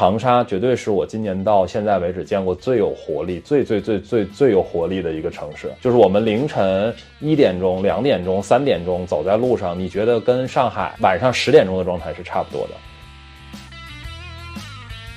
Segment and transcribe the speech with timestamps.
[0.00, 5.70] 长沙绝对是我今年到现在为止见过最有活力、最最最最最有活力的一个城市。
[5.78, 12.74] 就是我们凌晨一点钟、两点钟、三点钟走在路上，你觉得跟上海晚上十点钟的状态是差不多的。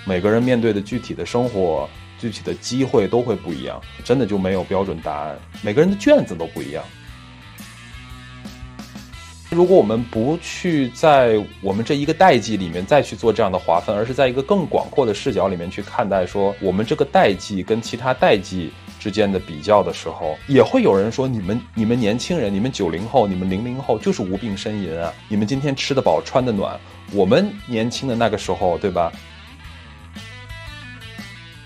[0.05, 1.89] 每个人面对的具体的生活、
[2.20, 5.39] 具体的机会都会不一样，真的就没有标准答案。
[5.61, 6.84] 每个人的卷子都不一样。
[9.54, 25.13] 如果我们不去在我们这一个代际里面再去做这样的划分，而是在一个更广阔的视角里面去看待，说我们这个代际跟其他代际之间的比较的时候，也会有人说你们你们年轻人，你们九零后，你们零零后就是无病呻吟啊！
[25.30, 26.80] 你们今天吃得饱穿得暖，
[27.13, 29.11] 我们年轻的那个时候，对吧？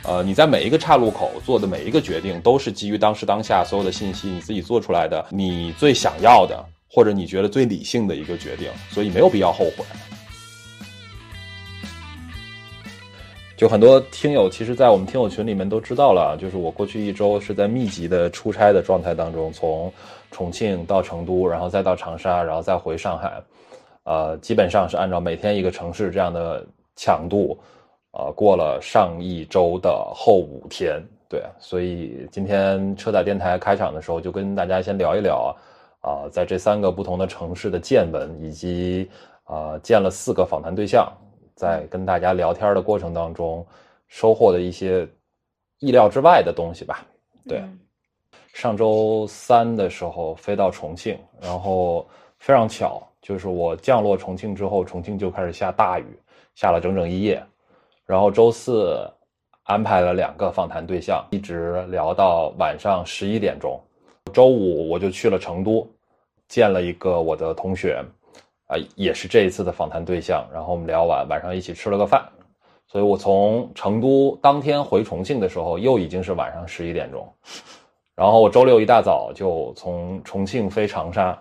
[0.03, 6.65] 呃，你在每一个岔路口做的每一个决定，都是基于当时当下所有的信息，你自己做出来的，你最想要的。
[6.89, 9.83] 或者你觉得最理性的一个决定，所以没有必要后悔。
[13.55, 19.91] 就很多听友，其实，在我们听友群里面都知道了，就是我过去一周是在密集的出差的状态当中，从
[20.29, 23.41] 重庆到成都，然后再到长沙，然后再回上海，
[24.03, 26.63] 呃，基本上是按照每天一个城市这样的
[26.95, 27.57] 强度，
[28.11, 31.03] 呃，过了上一周的后五天。
[31.27, 35.51] 对，所以今天车载电台开场的时候，就跟大家先聊一聊。
[36.07, 39.11] 啊，在这三个不同的城市的见闻，以及
[39.43, 41.11] 啊见了四个访谈对象，
[41.53, 43.65] 在跟大家聊天的过程当中，
[44.07, 45.05] 收获的一些
[45.79, 47.05] 意料之外的东西吧。
[47.45, 47.61] 对，
[48.53, 52.07] 上周三的时候飞到重庆，然后
[52.39, 56.17] 非常巧，就是我降落重庆之后，重庆就开始下大雨，
[56.55, 57.43] 下了整整一夜。
[58.05, 58.97] 然后周四
[59.63, 63.77] 安排了两个访谈对象，一直聊到晚上十一点钟。
[64.33, 65.89] 周五我就去了成都，
[66.47, 68.03] 见了一个我的同学，
[68.67, 70.47] 啊，也是这一次的访谈对象。
[70.53, 72.27] 然后我们聊完，晚上一起吃了个饭。
[72.89, 77.27] 所以我从成都当天回重庆的时候，又已经是晚上十一点钟。
[78.15, 81.37] 然后我周六一大早就从重庆飞长沙。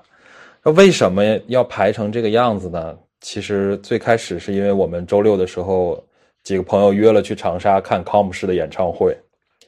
[0.63, 2.99] 那为什么要排成这个样子呢？
[3.21, 6.05] 其实最开始是因为我们周六的时候
[6.43, 9.17] 几个朋友约了去长沙看康姆士的演唱会。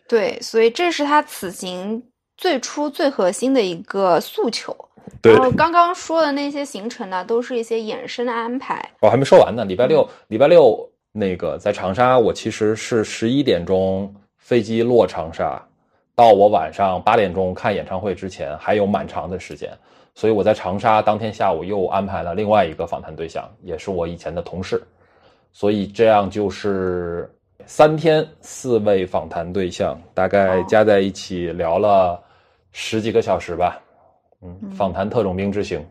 [0.09, 2.03] 对，所以这是他此行。
[2.37, 4.77] 最初最核心的一个诉求，
[5.23, 8.83] 然后刚刚说的那些行程呢，都是一些衍生的安排。
[9.01, 9.65] 我还没说完呢。
[9.65, 15.61] 礼拜六，礼拜六那个在长沙，我其实是十一点钟飞机落长沙，
[16.15, 19.71] 到我晚上八点钟看演唱会之前还有蛮长的时间，
[20.15, 24.83] 所以我在长沙当天下午又安排了另外一个访谈对象，也是我以前的同事，
[25.53, 27.31] 所以这样就是
[27.67, 32.23] 三天四位访谈对象，大概加在一起聊了。
[32.71, 33.81] 十几个小时吧，
[34.43, 35.85] 嗯，访谈特种兵之行。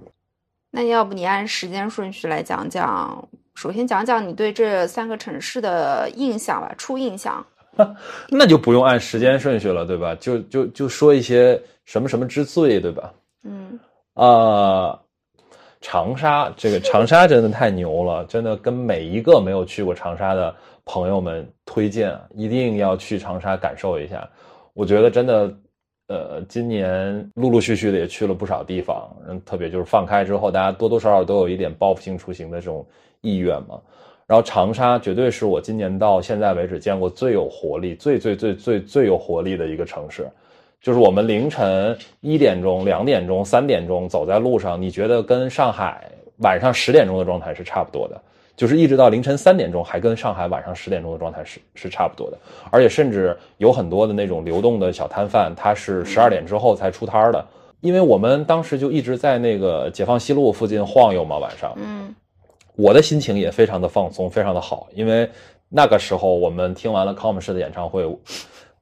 [0.70, 3.28] 那要不你按时间顺序来讲讲？
[3.56, 7.44] 首先讲讲你对这三个城市的印象吧，初印象。
[8.30, 10.14] 那就不用按时间顺序了，对吧？
[10.16, 13.14] 就就就说一些什么什么之最，对吧？
[13.44, 13.80] 嗯
[14.14, 15.00] 啊，
[15.82, 24.30] 长沙这个长沙真的太牛了，真的跟每一个没有去过长沙的朋友们推荐，一定要去长沙感受一下。
[24.74, 25.52] 我觉得真的。
[26.08, 32.86] 呃，今年陆陆续续的也去了不少地方，嗯，特别就是放开之后，大家多多少少都有一点报复性出行的这种
[33.22, 33.80] 意愿嘛。
[34.26, 40.28] 然后长沙绝对是我今年到现在为止见过最有活力、最最最最最有活力的一个城市。
[40.80, 48.22] 就是我们凌晨一点钟、两点钟、三点钟走在路上，你觉得跟上海晚上十点钟的状态是差不多的。
[48.58, 52.38] 就是一直到凌晨三点钟，还跟上海晚上十点钟的状态是是差不多的，
[52.72, 57.46] 而且甚至有很多的那种流动的小摊贩，他是十二点之后才出摊儿的。
[57.80, 62.14] 因为我们当时就一直在那个解放西路附近晃悠嘛，晚上，嗯，
[62.76, 65.30] 我的心情也非常的放松，非常的好，因为
[65.70, 68.04] 那个时候我们听完了康姆士的演唱会，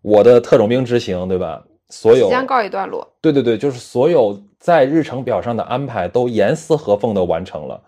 [0.02, 1.62] 我的特种兵之行，对吧？
[1.90, 3.06] 所有即将告一段落。
[3.20, 7.80] 对对对，就是所有在日程表上的安排都严丝合缝的完成了。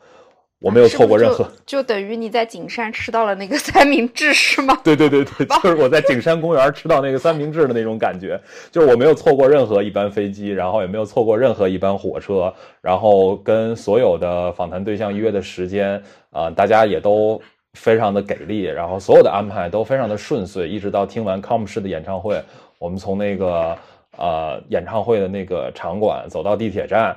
[0.60, 4.76] 我没有错过任何，就等于你在景山吃到了那个 三明治是吗？
[4.84, 12.52] 对对对对，就是我在景山公园吃到那个三明治的那种感觉，就是我没有错过任何一班飞机，然后也没有错过任何一班火车，
[12.82, 16.02] 然后跟所有的访谈对象约的时间
[16.32, 17.40] 啊，大家也都
[17.74, 22.42] 非常的给力，然后所有的安排都非常的顺遂，一直到听完康姆士的演唱会，
[22.80, 23.78] 我们从那个
[24.18, 27.16] 呃演唱会的那个场馆走到地铁站，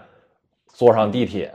[0.75, 1.51] 坐上地铁。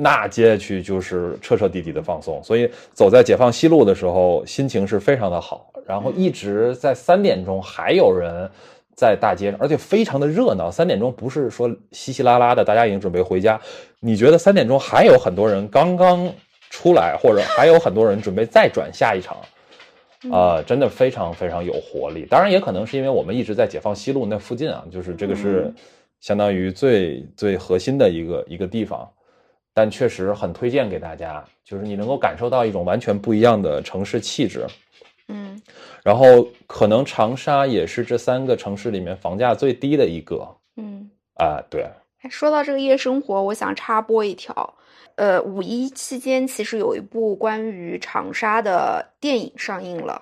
[0.00, 5.72] 那接下去就是彻彻底底的放松，所以走在解放西路的时候，心情是非常的好。
[5.84, 8.48] 然后一直在三点钟还有人
[8.94, 10.70] 在大街上，而且非常的热闹。
[10.70, 13.60] 三点钟不是说稀稀拉拉的，大家已经准备回家。
[13.98, 16.32] 你觉得三点钟还有很多人刚刚
[16.70, 19.36] 出来，或者还有很多人准备再转下一场，
[20.30, 22.24] 啊，真的非常非常有活力。
[22.30, 25.74] 当然，也可能是因为我们一直在解放西路那附近啊，就是这个是
[26.20, 29.08] 相当于最最核心的一个一个地方。
[29.78, 34.66] 但确实很推荐给大家，就是你能够感受到一种完全不一样的城市气质。
[35.28, 35.62] 嗯，
[36.02, 40.44] 然后可能长沙也是这三个城市里面房价最低的一个。
[40.78, 41.86] 嗯，啊，对。
[42.28, 44.74] 说到这个夜生活，我想插播一条。
[45.14, 50.20] 呃，五一期间其实有一部关于长沙的电影上映了，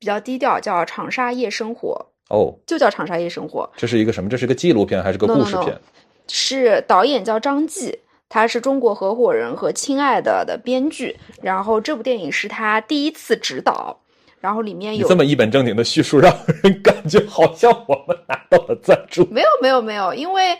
[0.00, 2.04] 比较低调，叫《长沙夜生活》。
[2.34, 3.70] 哦，就叫《长沙夜生活》。
[3.78, 4.28] 这是一个什么？
[4.28, 5.80] 这是个纪录片还是个故事片？
[6.26, 7.96] 是导演叫张继，
[8.28, 11.16] 他是中国合伙人和亲爱的的编剧。
[11.42, 13.98] 然后这部电影是他第一次执导。
[14.40, 16.32] 然后里面有这么一本正经的叙述，让
[16.62, 19.26] 人感觉好像我们拿到了赞助。
[19.30, 20.58] 没有，没有，没有，因为。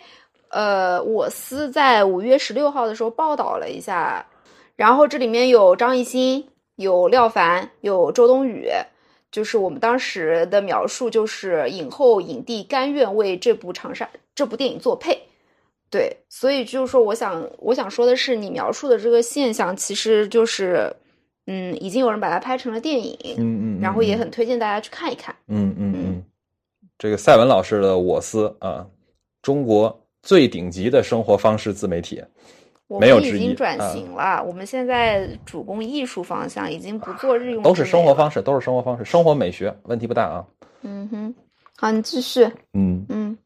[0.48, 4.24] 呃，我司在五月十六号的时候报道了一下，
[4.76, 6.46] 然后这里面有张艺兴、
[6.76, 8.70] 有廖凡、有周冬雨，
[9.30, 15.20] 就是我们当时的描述就是影后、影帝甘愿为这部长沙这部电影作配，
[15.90, 20.94] 对，所以就是说，我想我想说的是，你描述的这个现象，其实就是，
[21.46, 26.24] 嗯，已经有人把它拍成了电影，嗯嗯，然后也很推荐大家去看一看，嗯嗯嗯，
[26.98, 28.86] 这个赛文老师的《我司》啊，
[29.42, 29.98] 中国。
[30.22, 32.20] 最顶级的生活方式自媒体，
[32.88, 33.42] 没有之一。
[33.42, 37.62] 已经转型了，我们现在主攻艺术方向，已经不做日用。
[37.62, 40.44] 都是生活方式，都是生活方式，生活美学问题不大啊。
[40.82, 41.34] 嗯哼，
[41.76, 42.42] 好，你继续。
[42.72, 43.38] 嗯嗯，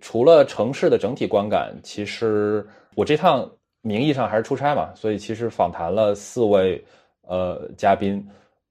[0.00, 3.50] 除了城市的整体观感，其实我这趟
[3.82, 6.84] 名义上还是出差嘛，所以其实访谈了四位
[7.22, 8.26] 呃嘉宾。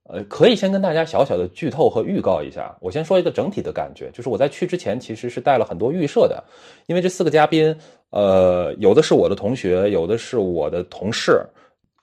[0.05, 2.75] 呃，可以先跟大家小小的剧透和预告一下。
[2.81, 6.43] 我先说一个整体的感觉，就是我在去之前其实是带了很多预设的，
[6.87, 7.73] 因为这四个嘉宾，
[8.09, 11.41] 呃，有的是我的同学，有的是我的同事，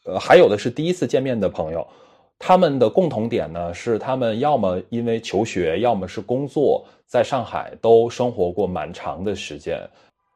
[0.07, 1.87] 呃，还有的是第一次见面的朋友。
[2.41, 9.79] 他们的共同点呢是，他们要么因为求学，要么是工作，在上海都生活过蛮长的时间，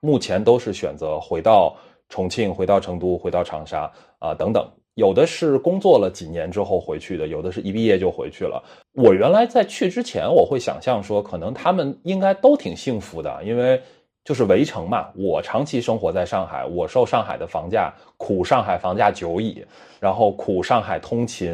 [0.00, 1.74] 目前都是选择回到
[2.10, 4.64] 重庆、回到成都、回到长沙啊等等。
[4.96, 8.62] 有的是工作了几年之后回去的，有的是一毕业就回去了。
[8.92, 13.80] 我原来在去之前，我会想象说，可能他们应该都挺幸福的，因为
[14.24, 15.08] 就是围城嘛。
[15.14, 19.64] 我长期生活在上海，我受上海的房价苦，上海房价久矣，
[20.00, 21.52] 然后苦上海通勤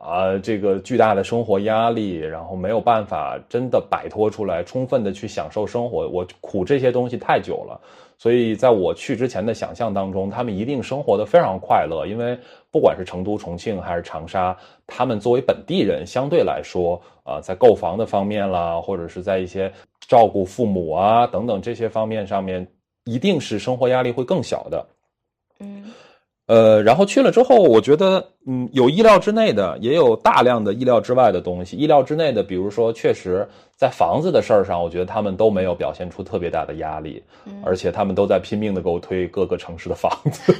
[0.00, 6.08] 啊，这个巨大的生活压力，然后没有办法真的摆脱出来，充分的去享受生活。
[6.08, 7.78] 我苦这些东西太久了。
[8.16, 12.38] 所以，在我去之前的想象当中，他们一定生活的非常快乐，因为
[12.70, 14.56] 不管是成都、重庆还是长沙，
[14.86, 19.70] 他们作为本地人，相对来说，啊，在购房的方面啦，或者是在一些
[20.00, 22.66] 照顾父母啊等等这些方面上面，
[23.04, 24.86] 一定是生活压力会更小的。
[25.60, 25.84] 嗯。
[26.50, 31.76] 呃，然后去了之后，我觉得，嗯，有意料之内的，也有大量的意料之外的东西。
[31.76, 37.22] 意料之内的，比如说，确实在房子的事儿上，我觉得他们都没有表现出特别大的压力，
[37.64, 40.52] 而且他们都在拼命的给我推各个城市的房子。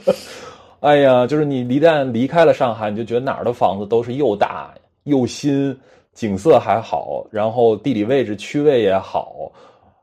[0.80, 4.72] 哎呀，就是你一旦离开了上海，你就觉得哪儿的房子都是又大
[5.02, 5.78] 又新，
[6.14, 9.52] 景色还好，然后地理位置区位也好，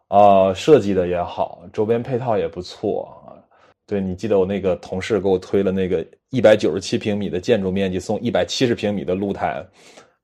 [0.07, 3.09] 啊，设计的也好，周边配套也不错。
[3.89, 9.65] 对你记得我那个同事给我推了那个一百九十七平米的建筑面积，送一百七十平米的露台，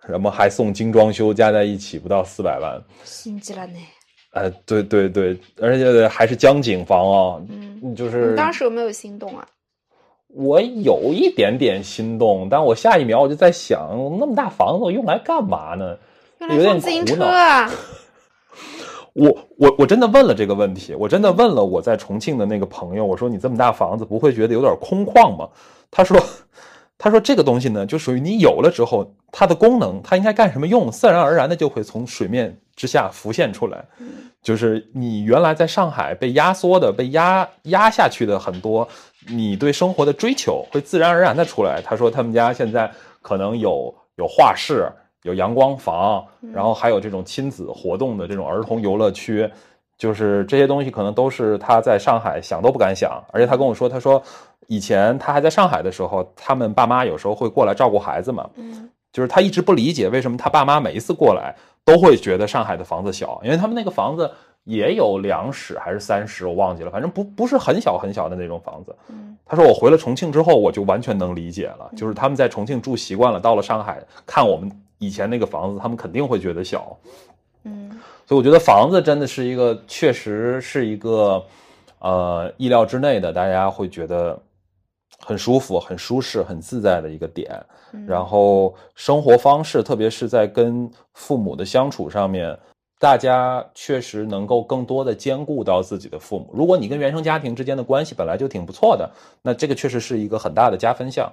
[0.06, 3.80] 什么还送精装修，加在一起不到四百万，心急了呢。
[4.34, 9.48] 哎，对对对，而且还是江景房哦，嗯，就是你当时有没有心动啊？
[10.28, 15.98] 我有一点点心动，但我下一秒我就在想，那么大房子我用来干嘛呢？
[16.40, 17.68] 用来放自行车啊。
[19.16, 25.48] 我我我真的问了这个问题，我真的问了我在重庆的那个朋友，我说你这么大房子不会觉得有点空旷吗？
[25.90, 26.22] 他说，
[26.98, 33.86] 他说这个东西呢，就属于你有了之后，它的功能它应该干什么用，自然而然的就会从水面之下浮现出来，
[34.44, 38.86] 就是你原来在上海被压缩的、被压压下去的很多，
[39.30, 41.82] 你对生活的追求会自然而然的出来。
[41.82, 42.92] 他说他们家现在
[43.22, 44.92] 可能有有画室。
[45.26, 49.50] 有阳光房，然后还有这种亲子活动的这种儿童游乐区，
[49.98, 53.20] 就是这些东西可能都是他在上海想都不敢想。
[53.34, 54.22] 而且他跟我说，他说
[54.68, 64.30] 以前他还在上海的时候，他们爸妈有时候会过来照顾孩子嘛，嗯，就是他一直不理解为什么他爸妈每一次过来都会觉得上海的房子小，因为他们那个房子
[64.64, 68.96] 也有两室还是三室，我忘记了，反正不不是很小很小的那种房子。
[69.10, 74.72] 嗯，他说我回了重庆之后，我就完全能理解了，就是他们在重庆住习惯了，到了上海看我们。
[75.06, 76.98] 以前那个房子，他们肯定会觉得小，
[77.64, 77.90] 嗯，
[78.26, 81.44] 所以我觉得房子真的是一个，确实是一个，
[82.00, 84.38] 呃，意料之内的，大家会觉得
[85.20, 87.64] 很舒服、很舒适、很自在的一个点。
[88.06, 92.58] 然后生活方式，特别是在跟父母的相处上面，
[93.00, 96.50] 大家确实能够更多的兼顾到自己的父母。
[96.54, 99.10] 如果你跟原生家庭之间的关系本来就挺不错的，
[99.42, 101.32] 那这个确实是一个很大的加分项。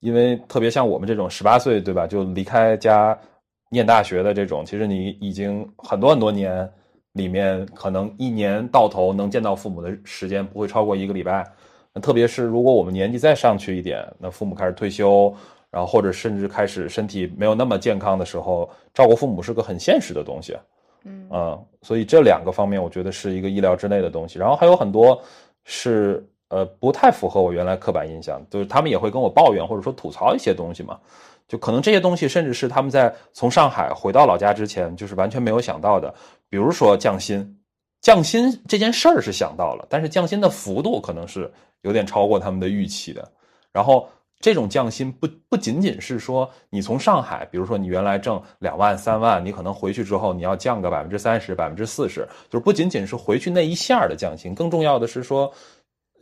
[0.00, 2.06] 因为特别像我们这种十八岁，对吧？
[2.06, 3.18] 就离开家
[3.70, 6.70] 念大学的这种，其实你已经很多很多年
[7.12, 11.44] 里面，可能一年到头能见到父母的时间不会超过一个礼拜。
[11.92, 15.34] 那特别是如果我们年纪再上去一点，那父母开始退休，
[15.70, 20.56] 然后或者甚至开始身体没有那么健康的时候，照顾父母是个很现实的东西。
[21.04, 24.38] 嗯啊，所以这两个方面我觉得是一个意料之内的东西。
[24.38, 25.20] 然后还有很多
[25.64, 26.24] 是。
[26.48, 30.96] 呃，不太符合我原来刻板印象，就是他们也会跟我抱怨或者说吐槽一些东西嘛，
[31.48, 36.14] 就可能这些东西甚至是他们在从上海回到老家之前就是完全没有想到的，
[36.48, 37.58] 比如说降薪，
[38.00, 43.28] 降薪这件事儿是想到了，但是降薪的幅度可能是有点超过他们的预期的。
[43.72, 55.52] 然后这种降薪不不仅仅是说你从上海，比如说你原来挣两万三万，你可能回去之后你要降个百分之三十、百分之四十，就是不仅仅是回去那一下的降薪，更重要的是说。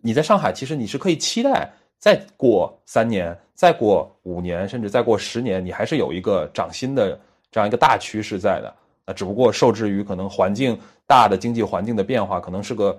[0.04, 7.18] 你在上海，其实你是可以期待再过三年、再过五年，甚至再过十年，你还是有一个涨薪的
[7.50, 8.68] 这样一个大趋势在的。
[9.06, 12.98] 啊，只不过受制于可能环境大的经济环境的变化，可能是个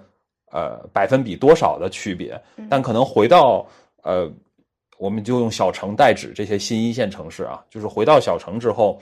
[0.51, 2.41] 呃百分比多少的区别。
[2.67, 3.63] 但可能回到
[4.01, 4.27] 呃，
[4.97, 8.99] 我们就用小城代指这些新一线城市啊，就是回到小城之后，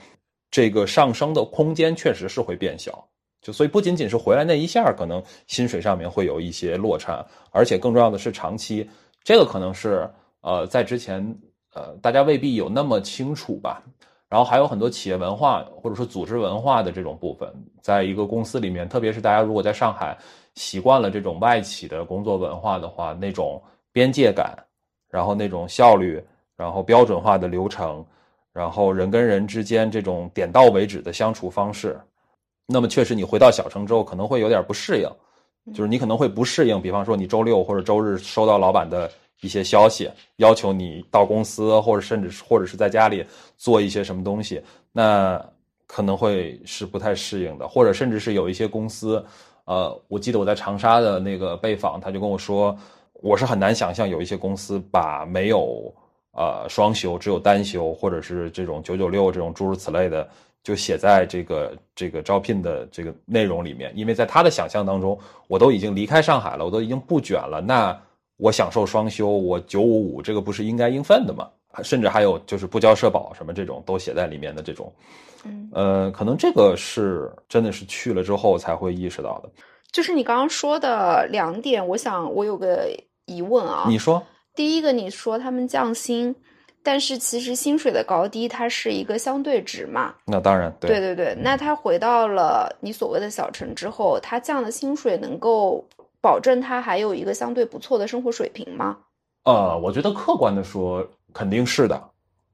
[0.50, 3.02] 这个上升的空间确实是会变小。
[3.44, 8.88] 就所以不仅仅是回来那一下，可能薪水上面会有一些落差，而且更重要的是长期，
[9.22, 10.10] 这个可能是
[10.40, 11.22] 呃在之前
[11.74, 13.82] 呃大家未必有那么清楚吧。
[14.30, 17.48] 然后还有很多企业文化或者说组织文化的这种部分，
[17.82, 20.16] 在一个公司里面，特别是大家如果在上海
[20.54, 24.56] 习惯了这种外企的工作文化的话，那种边界感，
[25.08, 26.20] 然后那种效率，
[26.56, 28.04] 然后标准化的流程，
[28.52, 32.00] 然后人跟人之间这种点到为止的相处方式。
[32.66, 36.80] 那么确实，你回到小城之后可能会有点不适应，就是你可能会不适应。
[36.80, 39.10] 比方说，你周六或者周日收到老板的
[39.42, 43.22] 一些消息，要求你到公司，或者甚至或者是在家里
[43.58, 45.38] 做一些什么东西，那
[45.86, 47.68] 可能会是不太适应的。
[47.68, 49.22] 或者甚至是有一些公司，
[49.66, 52.74] 呃，我记得我在长沙的那个被访，他就跟我说，
[53.12, 55.94] 我是很难想象有一些公司把没有
[56.32, 60.26] 呃双休，只有单休，或者是这种九九六这种诸如此类的。
[60.64, 65.16] 就写在这个这个招聘的这个内容里面，因为在他的想象当中，
[65.46, 67.96] 我都已经离开上海了，我都已经不卷了，那
[68.38, 71.50] 我享受双休，我九五五，这个不是应该应分的吗？
[71.82, 74.90] 甚至还有就是不交社保什么这种都写在里面的这种，
[75.44, 79.50] 嗯，呃，可能这个是真的是去了之后才会意识到的。
[79.92, 82.88] 就是你刚刚说的两点，我想我有个
[83.26, 84.22] 疑问啊，你说，
[84.54, 86.34] 第一个你说他们降薪。
[86.84, 90.14] 但是其实薪水的高低它是一个相对值嘛？
[90.26, 91.34] 那当然，对对对。
[91.40, 95.82] 那他回到了你所谓的小城之后，他降的薪水能够
[96.20, 98.98] 保证他还有一个相对不错的生活水平吗？
[99.44, 102.00] 呃，我觉得客观的说肯定是的，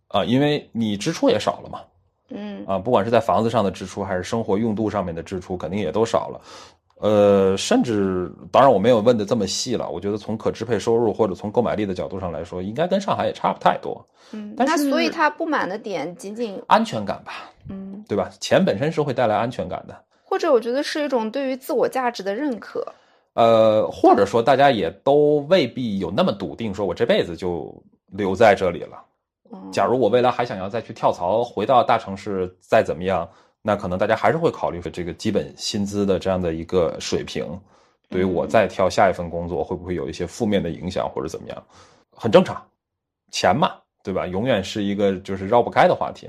[0.07, 1.81] 啊，因为你支出也少了嘛。
[2.29, 2.65] 嗯。
[2.67, 6.41] 啊，不管是在房子上的支出，还是生活用度上面的支出，肯定也都少了。
[7.01, 9.89] 呃，甚至当然我没有问的这么细了。
[9.89, 14.07] 我觉得从可支配收入或者从购买力的角度上来说，应该跟上海也差不太多。
[14.33, 17.51] 嗯，那所以他不满的点仅仅安全感吧？
[17.71, 18.31] 嗯，对吧？
[18.39, 22.87] 钱本身是会带来安全感的，或者我觉得是一种对于自我价值的认可。
[23.33, 27.73] 呃，或者说大家也都未必有那么笃定，说我这辈子就
[28.09, 29.03] 留在这里了。
[29.73, 33.29] 假如我未来还想要再去跳槽回到大城市，再怎么样？
[33.63, 37.45] 那可能大家还是会考虑这个基本薪资的这样的一个水平，
[38.09, 41.67] 对于我再挑下一份工作会不会有一些负面的影响或者怎么样，
[42.11, 42.67] 很正常，
[43.31, 44.27] 钱嘛，对吧？
[44.27, 46.27] 永远是一个就是绕不开的话题。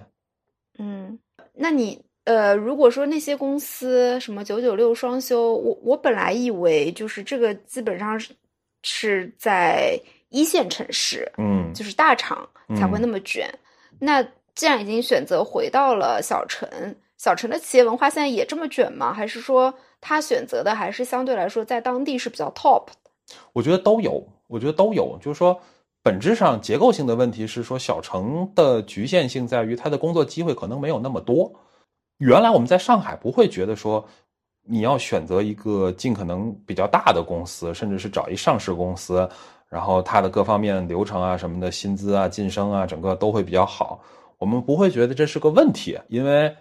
[0.77, 1.17] 嗯，
[1.53, 8.33] 那你呃，如果说那些公司什么九九六双休，我我本来以为就是这个基本上是
[8.83, 9.97] 是在
[10.27, 12.45] 一线城市，嗯，就是大厂
[12.75, 13.49] 才会那么卷。
[13.99, 14.21] 那
[14.53, 16.67] 既然已经选择回到了小城。
[17.21, 19.13] 小城的企业文化现在也这么卷吗？
[19.13, 22.85] 还是说他选择的还是相对来说在当地是比较 top？
[23.53, 25.19] 我觉得都有，我觉得都有。
[25.21, 25.61] 就是说，
[26.01, 31.53] 本质上结构性的问题是说，小城的局限性在于它的工作机会可能没有那么多。
[32.17, 34.03] 原来我们在上海不会觉得说，
[34.63, 39.29] 你要选择一个尽可能比较大的公司，甚至是找一上市公司，
[39.69, 44.01] 然后它的各方面流程啊什么的，薪资啊、晋升啊，整个都会比较好。
[44.39, 46.51] 我们不会觉得这是个问题，因为。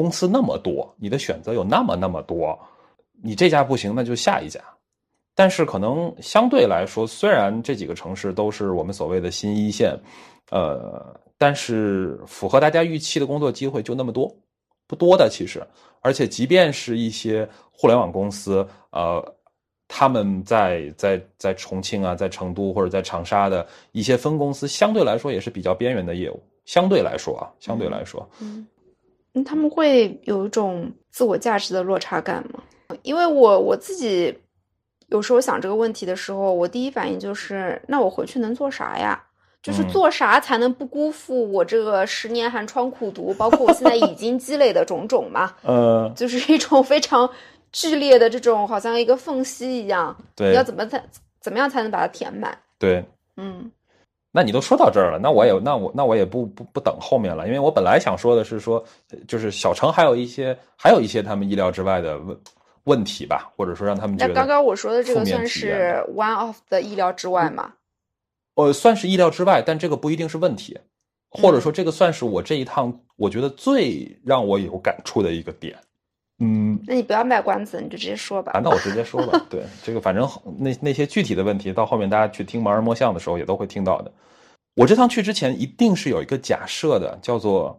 [0.00, 2.58] 公司那么多，你的选择有那么那么多，
[3.22, 4.58] 你这家不行，那就下一家。
[5.34, 9.94] 但是可能相对来说，虽然这几个城市都是我们所谓的新一线，
[10.50, 14.34] 呃，但是符合大家预期的工作机会就那么多，
[14.86, 15.62] 不多的其实。
[16.00, 19.22] 而且即便是一些互联网公司，呃，
[19.86, 26.42] 他们在在在重庆啊，在成都或者在长沙的一些分公司，相对来说也是比较边缘的业务。
[26.64, 28.66] 相对来说啊，相对来说，嗯，
[29.44, 32.60] 他们会有一种自我价值的落差感吗？
[33.02, 34.36] 因为我我自己
[35.08, 39.22] 有时候想这个问题的时候，我第一反应就是，那我回去能做啥呀？
[39.62, 45.54] 就是做啥才能不辜负我这个十年寒窗苦读，包括我现在已经积累的种种嘛？
[45.62, 47.28] 呃，就是一种非常
[47.70, 50.16] 剧烈的这种，好像一个缝隙一样。
[50.34, 51.04] 对，要怎么才
[51.40, 52.56] 怎么样才能把它填满？
[52.78, 53.04] 对，
[53.36, 53.70] 嗯。
[54.32, 58.84] 那你都说到这儿了，那我也那我那我也不不不等后面了，因为我本来想说的是说，
[59.26, 62.40] 就是小程还有一些还有一些他们意料之外的问
[62.84, 64.32] 问题吧，或者说让他们觉得。
[64.32, 67.72] 那刚刚我说的这个算是 one of 的意料之外吗？
[68.54, 70.78] 呃，算是意料之外，但这个不一定是问题，
[71.30, 75.76] 或者说这个算是我这一趟我觉得最让我有感触的一个点。
[76.42, 78.52] 嗯，那你不要卖关子，你就直接说吧。
[78.52, 79.38] 啊，那我直接说吧。
[79.50, 80.26] 对，这个反正
[80.58, 84.10] 那那些具体的问题，到后面大家去听盲人摸象的时候也都会听到的。
[84.74, 87.78] 我这趟去之前一定是有一个假设的，叫做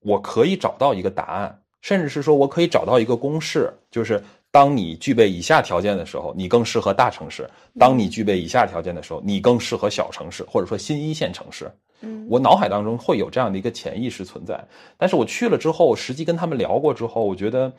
[0.00, 7.44] 我可以找到一个答案，甚至是说我可以找到一个公式，就是当你具备以下条件的时候，你更适合大城市；
[7.78, 11.70] 当你具备以下条件的时候，你更适合小城市，或者说新一线城市。
[12.00, 14.64] 嗯，我脑海当中会有这样的一个潜意识存在，
[14.96, 17.70] 但是我去了之后，实际跟他们聊过之后，我觉得。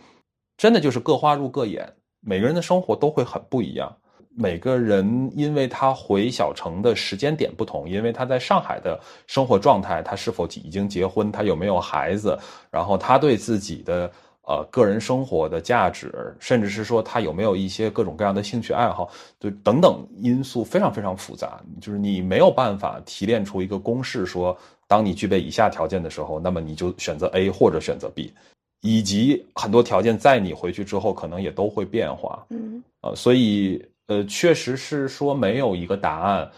[0.60, 1.90] 真的就是各花入各眼，
[2.20, 3.96] 每个人的生活都会很不一样。
[4.36, 12.38] 每个人因为他回小城的时间点不同，因为他在上海的生活状态，他是否已经结婚，他有没有孩子，
[12.70, 14.12] 然后他对自己的
[14.42, 21.62] 呃个人生活的价值，甚至是说他有没有一些各种各样的兴趣爱好，就等等因素非常非常复杂。
[21.80, 24.58] 就是你没有办法提炼出一个公式，说
[24.90, 28.34] 当你具备以下条件的时候，那么你就选择 A 或者选择 B。
[28.82, 36.50] 以及很多条件在你回去之后可能也都会变化，嗯，呃，所以呃，确实是说没有一个答案。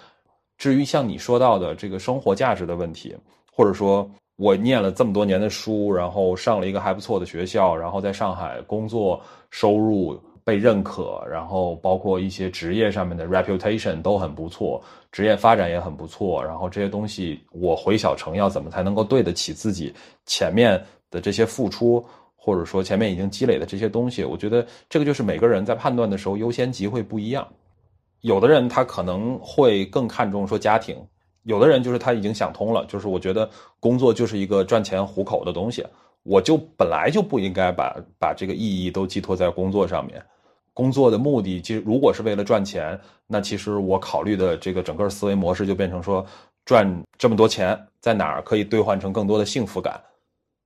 [0.58, 3.16] 至于像你说到的这个生活价值的问题，
[3.52, 9.20] 或者说我念了这么多年的书，然后上了一个还不错的学校，然后在上海工作，
[9.50, 14.80] 收入被认可，然后包括一些职业上面的 reputation 都很不错，
[15.12, 19.92] 职业发展也很不错，然后这些东西我回小城要怎么才能够对得起自己
[20.28, 20.80] 前面。
[21.12, 22.04] 的这些付出，
[22.36, 27.48] 或者说前面已经积累的这些东西，我觉得这个就是每个人在判断的时候优先级会不一样。
[28.22, 30.96] 有的人他可能会更看重说家庭，
[31.44, 35.86] 有的人就是他已经想通了，就是我觉得工作就是一个赚钱糊口的东西，
[36.24, 40.24] 我就本来就不应该把把这个意义都寄托在工作上面。
[40.74, 42.98] 工作的目的其实如果是为了赚钱，
[43.28, 46.26] 那其实我考虑的这个整个思维模式就变成说
[46.64, 50.00] 赚这么多钱在哪儿可以兑换成更多的幸福感。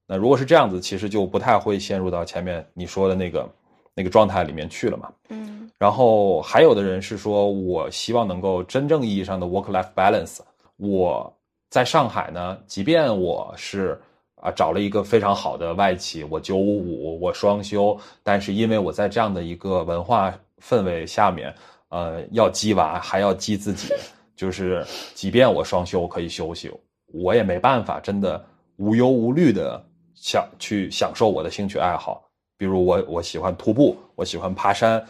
[0.08, 3.50] 那如果是这样子，其实就不太会陷入到前面你说的那个
[3.96, 5.12] 那个状态里面去了嘛。
[5.30, 5.70] 嗯。
[5.78, 10.39] 然后还有的人是说，我希望能够真正意义上的 work-life balance。
[10.78, 11.34] 我
[11.70, 14.00] 在上海呢，即便我是
[14.36, 21.54] 啊找了一个非常好的外企，我九五五，我双休，但是因为我在这样的一个文化氛围下面，
[21.89, 23.91] 呃，要鸡娃还要鸡自己，
[24.36, 26.72] 就是即便我双休可以休息，
[27.08, 28.41] 我也没办法真的
[28.78, 29.84] 无忧无虑的。
[30.25, 32.19] 想去享受我的兴趣爱好，
[32.57, 35.05] 比如我我喜欢徒步，我喜欢爬山，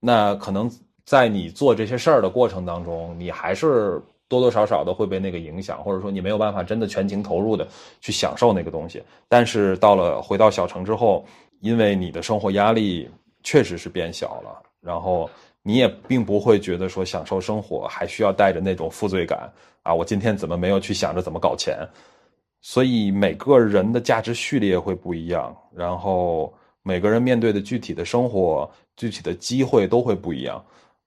[0.00, 0.70] 那可能
[1.04, 7.68] 在你做这些事儿的过程当中，你还是多多少少的会被那个影响，或者说你没有办法真的全情投入的
[8.00, 9.02] 去享受那个东西。
[9.28, 11.22] 但是到了回到小城之后，
[11.60, 13.10] 因为你的生活压力
[13.42, 15.28] 确实是变小了，然后
[15.62, 21.86] 你也并不会觉得说享受生活还需要带着那种负罪感啊，我今天怎么没有去想着怎么搞钱？
[22.68, 26.52] 所以每个人的价值序列会不一样，然后
[26.82, 30.60] 每个人面对的具体的生活、具体的机会都会不一样，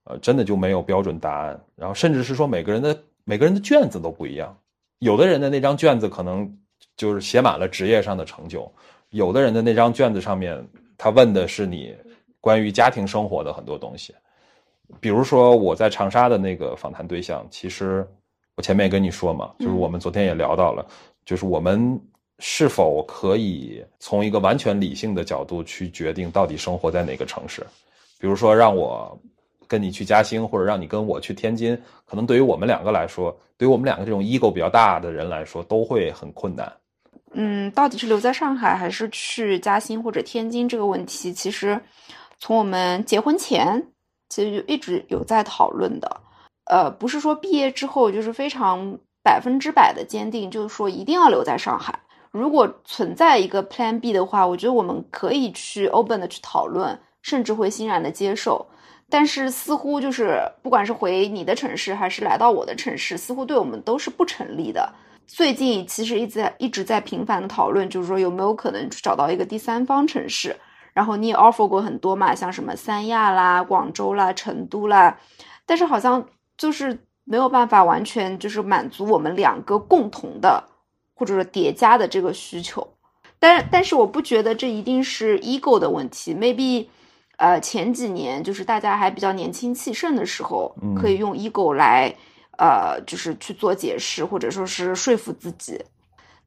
[0.06, 1.60] 呃，真的就没有标准答案。
[1.76, 4.58] 然后甚至是说每个人的每个人的卷子都不一样，
[5.00, 6.50] 有的人的那张卷子可能
[6.96, 8.72] 就是写满了职业上的成就，
[9.10, 10.66] 有的人的那张卷子上面
[10.98, 11.94] 他问的是你
[12.40, 14.16] 关于家庭生活的很多东西。
[15.02, 18.08] 比如说我在长沙的那个访谈对象，其实
[18.56, 20.86] 我前面也跟你说嘛，就是我们昨天也聊到了。
[21.30, 22.02] 就是我们
[22.40, 27.64] 是否可以从一个完全理性的角度去决定到底生活在哪个城市？
[28.20, 29.16] 比如说，让我
[29.68, 36.74] 跟你去嘉兴，或者让你跟我去天津，可能对于我们两个来说，对于我们两个这种 ego 比较大的人来说，都会很困难。
[37.34, 41.80] 嗯，到底是留在上海还是去嘉兴或者天津这个问题，其实
[42.40, 43.86] 从我们结婚前
[44.30, 46.22] 其实就一直有在讨论的。
[46.72, 48.98] 呃，不是说毕业之后就是非常
[49.30, 51.94] 百分之百的坚定，就是说一定要留在上海。
[52.32, 58.66] 如果存在一个 Plan B 的话，我觉得我们可以去 open 的去讨论，甚至会欣然的接受。
[59.08, 64.92] 但是似乎就是不管是回你的城市，还是来到我的城市，似乎对我们都是不成立的。
[65.28, 70.56] 最近其实一直在一直在频繁的讨论，就是说有没有可能去找到一个第三方城市。
[70.92, 75.16] 然后你也 offer 过很多嘛，像什么三亚啦、广州啦、成都啦，
[75.68, 76.26] 但是好像
[76.58, 76.98] 就是
[77.30, 80.66] 没有办法完全就是满足我们两个共同的。
[81.20, 82.88] 或者说叠加的这个需求，
[83.40, 86.34] 但但是我不觉得这一定是 ego 的问题。
[86.34, 86.88] maybe，
[87.36, 92.16] 呃，前几年就是大家还比较年轻气盛的时候，可以用 ego 来，
[92.58, 95.84] 呃，就是去做解释或者说是说服自己。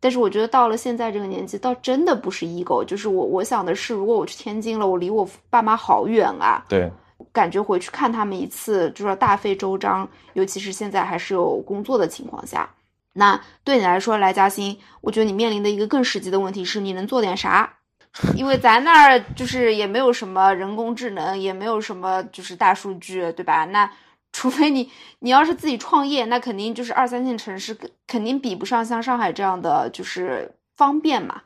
[0.01, 6.91] 但是我觉得到了现在这个年纪，倒真的不是 ego，就是我我想的是，如果我去天津了，我离我爸妈好远啊，对，
[7.33, 12.69] 感觉回去看他们一次就是大费周章，尤其是现在还是有工作的情况下。
[13.15, 17.73] 那对你来说来嘉兴，我觉得你面临的一个更实际的问题是你能做点啥？
[18.37, 23.65] 因为咱那儿就是也没有什么人工智能，也没有什么就是大数据，对吧？
[23.67, 23.91] 那
[24.33, 31.43] 除非你你要是自己创业，那肯定就是二三线城市肯定比不上像上海这样的就是方便嘛。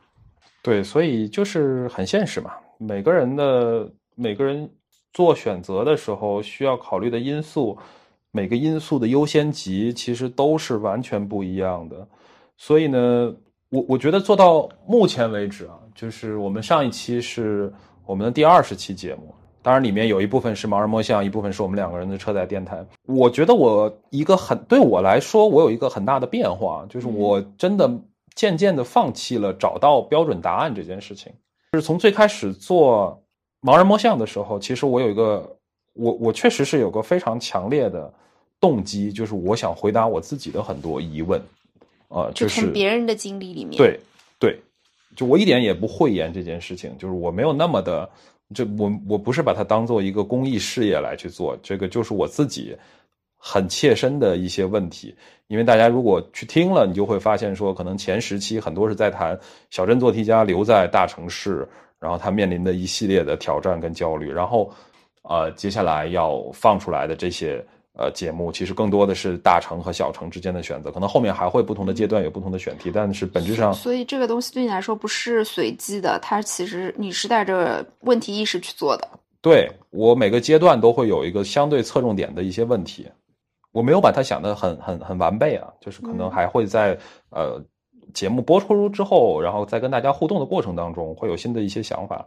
[0.61, 2.51] 对，所以就是很现实嘛。
[2.77, 4.69] 每个人的每个人
[5.17, 7.75] 做选择的时候需要考虑的因素。
[8.29, 12.07] 每个因素的优先级其实都是完全不一样的，
[12.55, 13.33] 所以呢，
[13.69, 17.73] 我我觉得做到目前为止啊，就是我们上一期是
[18.05, 22.85] 我们的第二十期节目，当然里面有一部分是盲人摸象，一部分是我们两个人的车载电台。
[23.07, 27.89] 我觉得我一个很对我来说，我有一个很大的变化，就是我真的
[28.35, 31.33] 渐渐的放弃了找到标准答案这件事情。
[31.71, 33.19] 就是从最开始做
[33.61, 35.53] 盲人摸象的时候，其实我有一个。
[35.99, 38.13] 我我确实是有个非常强烈的
[38.59, 41.41] 动机，就是我想回答我自己的很多疑问，
[42.07, 43.99] 啊，就是从别人的经历里面，对
[44.37, 44.59] 对，
[45.15, 48.07] 就我一点也不讳言这件事情，就是我没有那么的，
[48.53, 52.77] 这我我不是把它当做一个公益事业来去做，这个就是我自己
[53.35, 55.15] 很切身的一些问题。
[55.47, 59.35] 因为大家如果去听了，你就会发现说，可能前十期很多是在谈
[59.71, 61.67] 小镇做题家留在大城市，
[61.99, 64.71] 然后他面临的一系列的挑战跟焦虑，然后。
[65.29, 67.61] 呃，接下来要放出来的这些
[67.99, 79.05] 呃节目，其实更多的是大城和小城之间的选择，可能后面还会不同的阶段有不同的选题，但是本质上，所以这个东西对你来说不是随机的，它其实你是带着问题意识去做的。
[79.41, 83.05] 对我每个阶段都会有一个相对侧重点的一些问题，
[83.73, 86.97] 我没有把它想的很很很完备啊，就是可能还会在
[87.31, 87.61] 呃
[88.13, 92.25] 节目播出之后，然后再跟大家互动的过程当中，会有新的一些想法。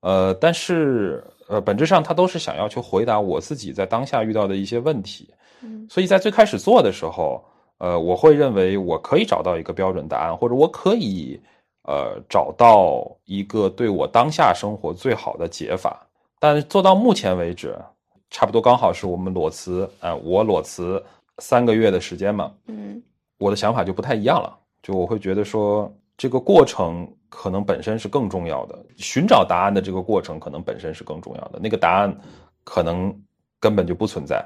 [0.00, 5.28] 呃，但是呃，本质上他都是想要去回答我自己在当下遇到的一些问题，
[5.62, 7.42] 嗯，所以在最开始做的时候，
[7.78, 11.40] 呃，我会认为我可以找到一个标准答案，或者我可以
[11.84, 16.06] 呃找到一个对我当下生活最好的解法。
[16.38, 17.76] 但做到目前为止，
[18.30, 21.02] 差不多刚好是我们裸辞，呃，我裸辞
[21.38, 23.02] 三个月的时间嘛，嗯，
[23.38, 24.56] 我的想法就不太一样了，
[24.86, 27.10] 就我会觉得说这个过程。
[27.28, 31.58] 可能本身是更重要的，寻找答案的这个过程可能本身是更重要的。
[31.60, 32.16] 那个答案
[32.64, 33.14] 可能
[33.60, 34.42] 根本就不存在，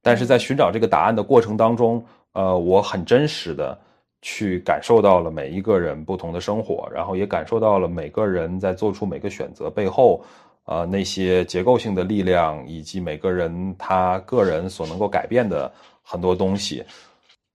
[0.00, 3.78] 但是在寻找这个答案的过程当中，呃，我很真实的
[4.22, 10.24] 去感受到了每一个人不同的生活，然后也感受到了每个人在做出每个选择背后，
[10.64, 16.82] 呃，那些结构性的力量，以及每个人他个人所能够改变的很多东西。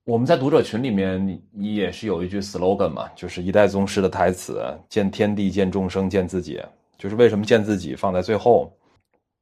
[0.06, 6.62] 我们在读者群里面，你你也是有一句 slogan 嘛，就是一代宗师的台词：见天地，见众生，见自己。
[6.96, 8.72] 就是为什么见自己放在最后？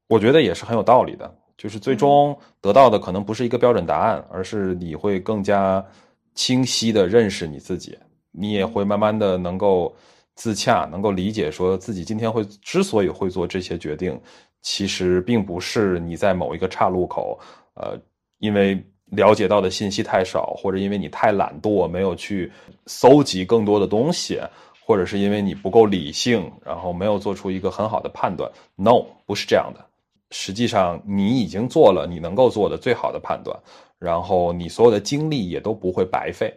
[0.08, 1.30] 我觉得也是很有道理的。
[1.58, 5.86] 就是最终得到的可能不是一个标准答案，而是你会更加
[6.34, 7.99] 清晰的认识你自己，
[8.32, 9.93] 你也会慢慢的能够
[10.36, 14.17] 自洽，能够理解说自己今天会之所以会做这些决定，
[14.62, 17.38] 其实并不是你在某一个岔路口，
[17.73, 17.99] 呃，
[18.39, 18.82] 因为。
[19.15, 22.52] 了解到的信息太少，或者因为你太懒惰，没有去
[22.88, 24.41] 搜集更多的东西，
[24.86, 28.52] 或者是因为你不够理性，然后没有做出一个很好的判断。
[28.76, 29.86] No，不是这样的。
[30.32, 33.58] 实际上，你已经做了你能够做的最好的判断，
[33.99, 36.52] 然后你所有的精力也都不会白费。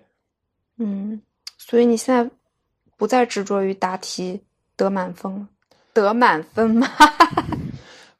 [0.79, 1.21] 嗯，
[1.59, 2.31] 所以你现在
[2.97, 4.40] 不再执着于答题
[4.77, 5.47] 得满分，
[5.92, 6.88] 得满分吗？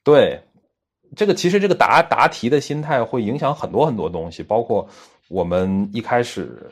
[0.05, 0.41] 对。
[1.17, 4.87] 这个其实这个答答题的心态会影响很多很多东西，包括
[5.29, 6.71] 我们一开始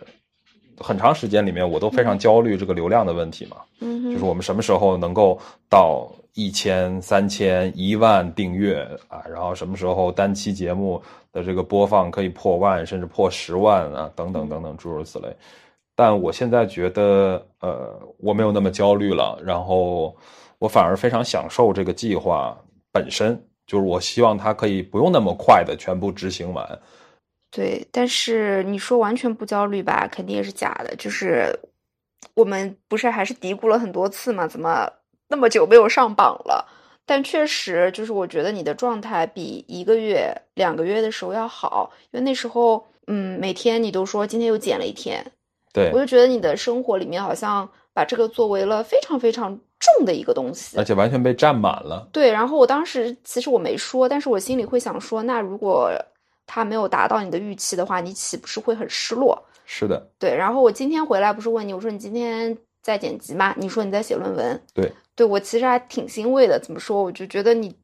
[0.79, 3.57] 很长时间里面，我都非常焦虑这个流量的问题嘛。
[3.81, 11.01] 嗯，就是我们什么时候能够到一千、三千、一万订阅啊，然后什么时候单期节目
[11.33, 15.29] 的这个播放可以破万，甚至破十万啊，等等等等，诸如此类。
[15.97, 20.15] 但我现在觉得，呃，我没有那么焦虑了，然后
[20.59, 22.57] 我反而非常享受这个计划
[22.91, 26.79] 本身，就是我希望它可以不用那么快的全部执行完。
[27.51, 30.95] 对，但是你说完全不焦虑吧，肯定也是假的。
[30.97, 31.59] 就是
[32.35, 34.91] 我们不是还是嘀咕了很多次嘛，怎么
[35.29, 36.67] 那么久没有上榜了？
[37.07, 45.25] 但确实，就是我觉得你的状态比一个月、两个月的时候要好，因为那时候，嗯，每天你都说今天又减了一天。
[45.73, 49.61] 对，我就觉得你的生活里面好像把这个作为了非常非常
[49.97, 52.09] 重的一个东西，而且完全被占满了。
[52.13, 55.91] 对，然后我当时其实我没说，但是我心里会想说，那如果
[56.47, 59.41] 他没有达到你的预期的话，你岂不是会很失落？
[59.67, 60.35] 是的，对。
[60.35, 63.55] 然后我今天回来不是问你，我说你今天在剪辑吗？
[63.59, 64.63] 你说你在写论文。
[64.73, 66.59] 对，对我其实还挺欣慰的。
[66.59, 67.03] 怎么说？
[67.03, 67.75] 我就觉得你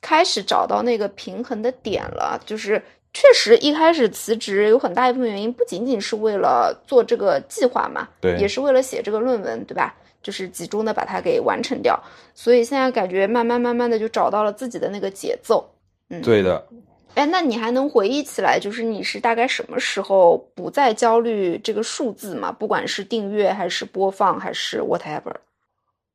[0.00, 2.82] 开始找到那个平衡的点了，就是。
[3.12, 9.92] 确实，一开始辞职有很大一部分原因，不仅仅是为了做这个计划嘛，对，也是为了写这个论文，对吧？
[10.22, 11.98] 就是集中的把它给完成掉。
[12.34, 15.68] 所以现在感觉慢慢慢慢的就找到了自己的那个节奏。
[16.08, 16.66] 嗯，对的。
[17.14, 22.52] 哎，那你还能回忆起来，就是你是大概什么时候不再焦虑这个数字嘛？
[22.52, 25.34] 不管是订阅还是播放还是 whatever。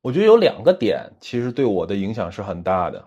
[0.00, 3.04] 我觉得有两个点，其实对我的影响是很大的。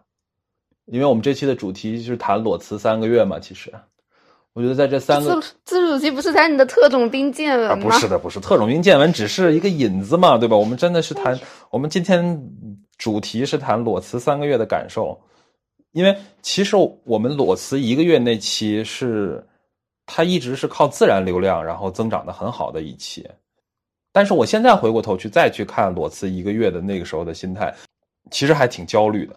[0.86, 3.72] 因为我们这期的主题就是谈裸辞三个月嘛，其实，
[4.54, 7.84] 我觉得在这三个自主题不是谈你的特种兵见闻吗？
[7.84, 10.58] 不是的，不是特种兵见闻，只是一个引子嘛，对吧？
[10.58, 12.42] 我们真的是谈，我们今天
[12.98, 15.20] 主题是谈裸辞三个月的感受，
[15.92, 19.46] 因为其实我们裸辞一个月那期是，
[20.06, 23.30] 它一直是靠自然流量然后增长的很好的一期，
[24.12, 27.74] 但是我现在回过头去再去看裸辞一个月的那个时候的心态，
[28.32, 29.36] 其实还挺焦虑的。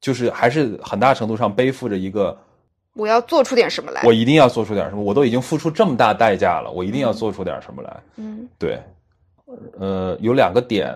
[0.00, 2.34] 就是还是很大程度上背负着一个，
[3.00, 7.96] 我要做出点什么来，我一定要做出点什么，我都已经付出这么大代价了，我一定要做出点什么来。
[8.16, 8.78] 嗯，对，
[9.78, 10.94] 呃，有两个点，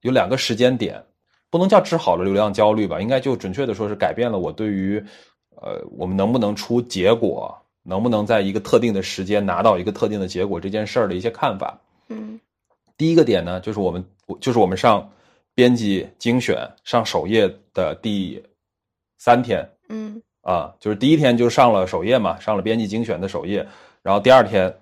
[0.00, 1.00] 有两个时间点，
[1.48, 5.02] 不能叫治好了流量焦虑吧，应该就准确的说是改变了我对于，
[5.62, 11.78] 呃，我们能不能出结果，能不能在一个特定的时间拿到一个特定的结果这件事儿的一些看法。
[12.08, 12.40] 嗯，
[12.96, 14.04] 第一个点呢，就是我们，
[14.40, 15.08] 就是我们上。
[15.54, 18.40] 编辑精选上首页的第
[19.18, 23.66] 三天，嗯啊，就是第一天就上了首页嘛，上了编辑精选的首页，
[24.02, 24.74] 然后第二天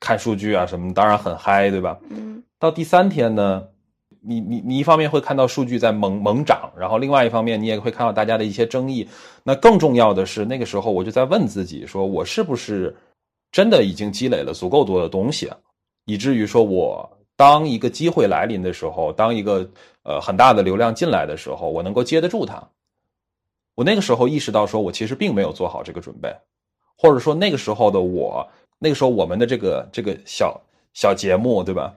[0.00, 1.98] 看数据啊什么，当然很嗨，对吧？
[2.10, 3.62] 嗯，到第三天呢，
[4.20, 9.08] 你你你一方面会看到数据在猛猛涨，然后另外一方面你也会看到大家的一些争议。
[9.42, 12.96] 那更重要的是，那个时候我就在问自己，说我是不是
[13.52, 15.50] 真的已经积累了足够多的东西，
[16.04, 17.08] 以至于说我。
[17.38, 19.68] 当一个机会来临的时候，当一个
[20.04, 22.66] 呃很大的流量进来的时候，我能够接得住它。
[23.76, 26.34] 我那个时候意识到，说我其实并没有做好这个准备，
[26.98, 28.44] 或者说那个时候的我，
[28.80, 30.60] 那个时候我们的这个这个小
[30.94, 31.94] 小节目，对吧？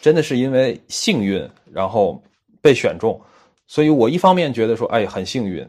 [0.00, 2.20] 真的是因为幸运，然后
[2.60, 3.20] 被选中，
[3.68, 5.64] 所以我一方面觉得说，哎，很幸运。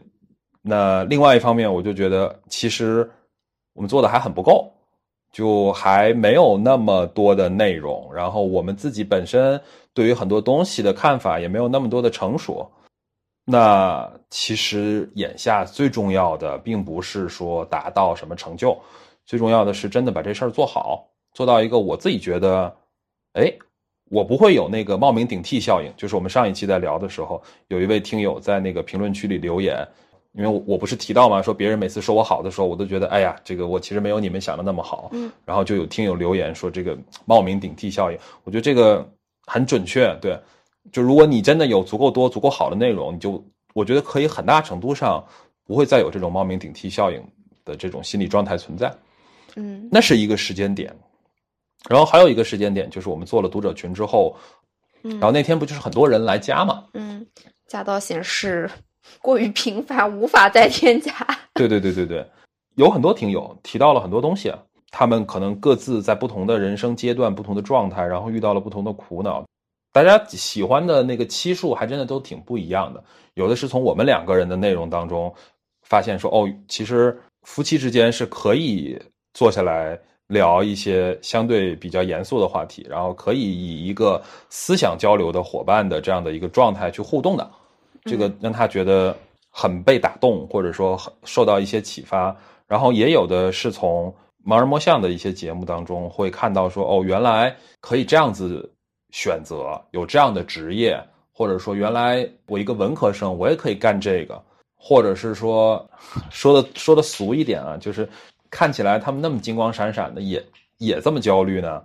[0.60, 3.08] 那另外一方面，我就觉得其实
[3.74, 4.68] 我们做的还很不够。
[5.32, 9.60] 就还没有那么多的内容，然后我们自己本身
[9.94, 12.68] 对于很多东西的看法也没有那么多的成熟。
[13.44, 18.78] 那其实眼下最重要的，并不是说达到什么成就，
[19.26, 22.76] 最重要的是真的把这事儿做好，做到一个我自己觉得，
[23.32, 23.52] 哎，
[24.10, 25.92] 我不会有那个冒名顶替效应。
[25.96, 29.86] 就是我们上一期在聊的时候，有一位听友在那个评论区里留言。
[30.32, 31.42] 因为我我不是提到嘛？
[31.42, 35.08] 说别人每次说我好的时候，我都觉得哎呀，这个我其实没有你们想的那么好。
[35.12, 39.04] 嗯，然后就有听友留言说这个冒名顶替效应，我觉得这个
[39.46, 40.16] 很准确。
[40.20, 40.38] 对，
[40.92, 45.24] 就如果你真的有足够多、足够好的内容，你就我觉得可以很大程度上
[45.64, 47.22] 不会再有这种冒名顶替效应
[47.64, 48.92] 的这种心理状态存在。
[49.56, 50.94] 嗯，那是一个时间点。
[51.88, 54.36] 然后还有一个时间点，就是我们做了读者群之后，
[55.02, 56.84] 嗯，然后那天不就是很多人来加嘛？
[56.94, 57.26] 嗯，
[57.66, 58.70] 加到显示。
[59.22, 61.12] 过于频繁，无法再添加。
[61.54, 62.24] 对对对对对，
[62.76, 64.52] 有很多听友提到了很多东西，
[64.90, 69.44] 他们可能各自在不同的人生阶段、不同的状态，然后遇到了不同的苦恼。
[69.92, 73.02] 大家喜欢的那个期数还真的都挺不一样的。
[73.34, 75.32] 有的是从我们两个人的内容当中
[75.82, 79.00] 发现说，哦，其实夫妻之间是可以
[79.34, 87.50] 坐下来聊一些相对比较严肃的话题，然后可以以一个思想交流的伙伴的这样的一个状态去互动的。
[88.04, 89.16] 这个让他觉得
[89.50, 92.36] 很被打动，或者说很受到一些启发。
[92.66, 94.14] 然后也有的是从
[94.46, 98.72] 盲人摸象的一些节目当中会看到说，哦，原来可以这样子
[99.10, 100.98] 选择，有这样的职业，
[101.32, 104.42] 或者说原来我一个文科生我也可以干这个，
[104.76, 105.88] 或者是说
[106.30, 108.08] 说的说的俗一点啊，就是
[108.50, 110.44] 看起来他们那么金光闪闪的，也
[110.78, 111.82] 也这么焦虑呢，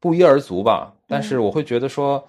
[0.00, 0.92] 不一而足吧。
[1.06, 2.22] 但是我会觉得说，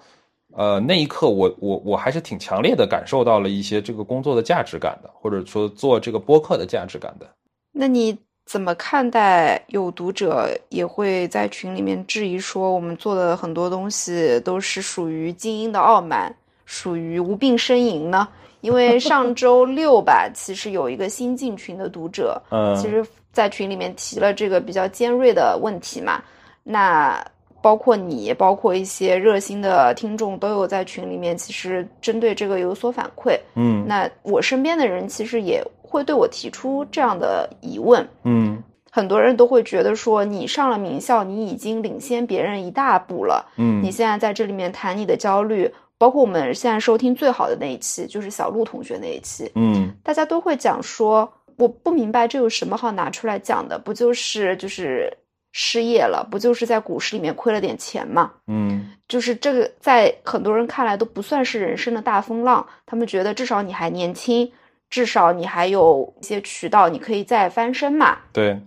[0.54, 7.28] 呃，那一刻我我我还是挺强烈的感受到了一些这个工作的价值感的，或者说做这个播客的价值感的。
[7.72, 8.16] 那你
[8.48, 16.34] 怎么看待有读者也会在群里面质疑说，我们做的很多东西都是属于精英的傲慢，
[16.64, 18.26] 属于无病呻吟呢？
[18.62, 26.22] 因为上周六吧，其实有一个新进群的读者，嗯，其实在群里面提了这个比较尖锐的问题嘛。
[26.64, 27.22] 那
[27.60, 33.38] 包括你，包括一些热心的听众都有在群里面，其实针对这个有所反馈。
[33.56, 38.06] 嗯，那我身边的人其实也会对我提出这样的疑问。
[38.24, 43.44] 嗯，很多人都会觉得说，你上了名校，你已经领先别人一大步了。
[43.56, 49.50] 嗯，你现在在这里面谈你的焦虑，包括我们现在收听最好的那一期，就是小鹿同学那一期。
[49.54, 55.12] 嗯，大家都会讲说，我不明白这有什么好拿出来讲的，不就是就是
[55.52, 58.30] 失业了，不就是在股市里面亏了点钱嘛？
[58.46, 64.50] 嗯，就是这个在很多人看来都不算是人生的大风浪，他们觉得至少你还年轻，
[64.90, 68.18] 至少你还有一些渠道，你可以再翻身嘛。
[68.32, 68.60] 对。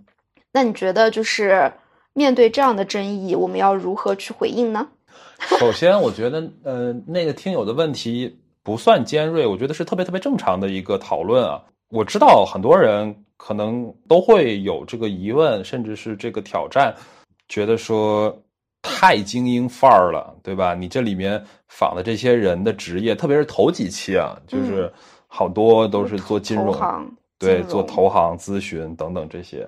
[0.54, 1.72] 那你觉得就是
[2.14, 4.88] 面对这样的争议，我们要如何去回应呢？
[5.60, 11.62] 首先，我觉得，呃，那个听友的问题不算尖锐，我觉得是特别特别正常的一个讨论啊。
[11.90, 16.94] 我知道很多人可能都会有这个疑问，甚至是这个挑战，
[17.50, 18.38] 觉得说
[18.82, 20.76] 太精英范儿了，对吧？
[20.76, 24.92] 你这里面访的这些人的职业，特别是头几期啊，就是
[25.34, 26.76] 好多都是做金融，
[27.39, 29.65] 对，做投行、咨询等等这些，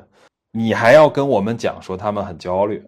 [0.52, 2.84] 你还要跟我们讲说他们很焦虑，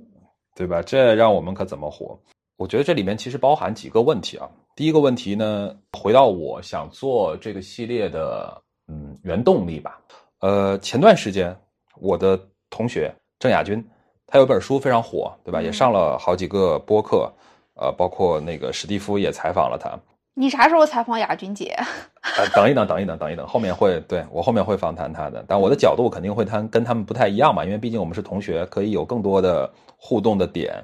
[0.53, 0.81] 对吧？
[0.81, 2.19] 这让我们可怎么活？
[2.57, 4.49] 我觉得这里面其实包含几个问题啊。
[4.75, 9.97] 第一个问题呢，回到我想做这个系列的嗯原动力吧。
[10.41, 11.57] 呃，前段时间
[11.95, 12.37] 我的
[12.69, 13.09] 同学
[13.39, 13.81] 郑亚军，
[14.27, 15.61] 他有本书非常火，对吧？
[15.61, 17.31] 也上了好几个播客，
[17.75, 19.97] 呃，包括那个史蒂夫也采访了他。
[20.37, 21.73] 你啥时候采访亚军姐？
[22.37, 30.83] 呃，等一等，等一等，等一等，后面会对我后面会访谈他的，但我的角度肯定会谈跟他们不太一样嘛，因为毕竟我们是同学，可以有更多的互动的点。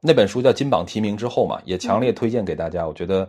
[0.00, 2.86] 那本书叫《金榜题名之后》嘛，也强烈推荐给大家。
[2.86, 3.28] 我觉得，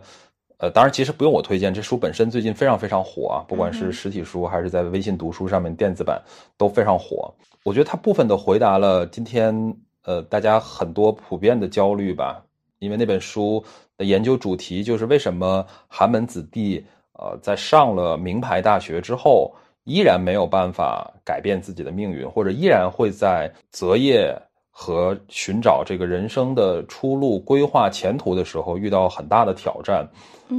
[0.58, 6.22] 呃，当然其实不用我推荐，这书本身最近非常非常火啊，不管是实体书还是在微信读书上面电子版
[6.56, 7.34] 都非常火。
[7.64, 12.44] 我觉得它部分的回答了今天呃大家很多普遍的焦虑吧，
[12.78, 13.64] 因为那本书
[13.98, 16.82] 的研究主题就是为什么寒门子弟
[17.12, 19.52] 呃在上了名牌大学之后，
[19.84, 24.34] 依然没有办法改变自己的命运，或者依然会在择业。
[24.80, 30.08] 和寻找这个人生的出路、规划前途的时候，遇到很大的挑战，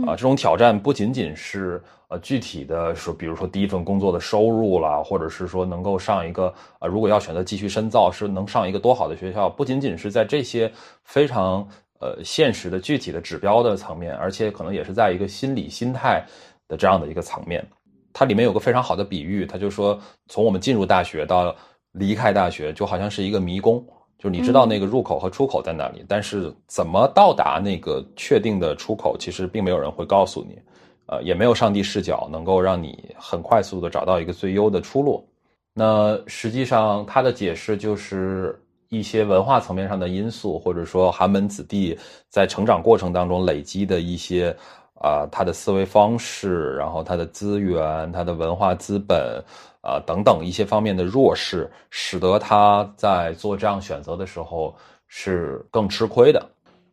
[0.05, 10.69] 啊，这种挑战不仅仅是呃具体的说，比如说第一份工作的收入啦，或者是说能够上一个啊，如果要选择继续深造，是能上一个多好的学校，不仅仅是在这些
[11.05, 11.65] 非常
[11.99, 16.25] 呃现实的具体的指标的层面，而且可能也是在一个心理心态
[16.67, 17.65] 的这样的一个层面。
[18.11, 21.55] 它里面有个非常好的比喻，他就说，从我们进入大学到
[21.91, 23.85] 离开大学，就好像是一个迷宫。
[24.17, 30.59] 就是你知道那个入口和出口在哪里，但是怎么到达那个确定的出口，其实并没有人会告诉你，
[31.05, 35.25] 呃，也没有上帝视角能够让你很快速的找到一个最优的出路。
[35.73, 41.97] 那实际上他的解释就是一些文化层面上的因素，或者说寒门子弟
[42.29, 44.55] 在成长过程当中累积的一些
[44.95, 49.43] 啊他的思维方式，然后他的资源、他的文化资本。
[49.81, 54.75] 啊，等等一些方面的弱势，使得他在做这样选择的时候
[55.07, 56.45] 是更吃亏的。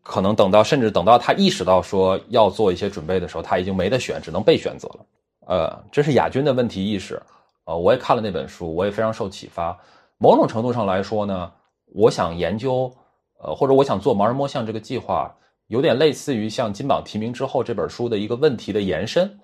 [0.04, 5.06] 可能等到甚至等到他意识到说要做一些准备的时候，他已经没得选，只能被选择了。
[5.48, 7.20] 呃，这是亚军的问题意识。
[7.64, 9.76] 呃，我也看了那本书，我也非常受启发。
[10.16, 11.50] 某种程度上来说呢，
[11.92, 12.92] 我想研究，
[13.42, 15.34] 呃，或者我想做盲人摸象这个计划，
[15.68, 19.38] 有点类似于像金榜题名之后这本书的一个问题的延伸。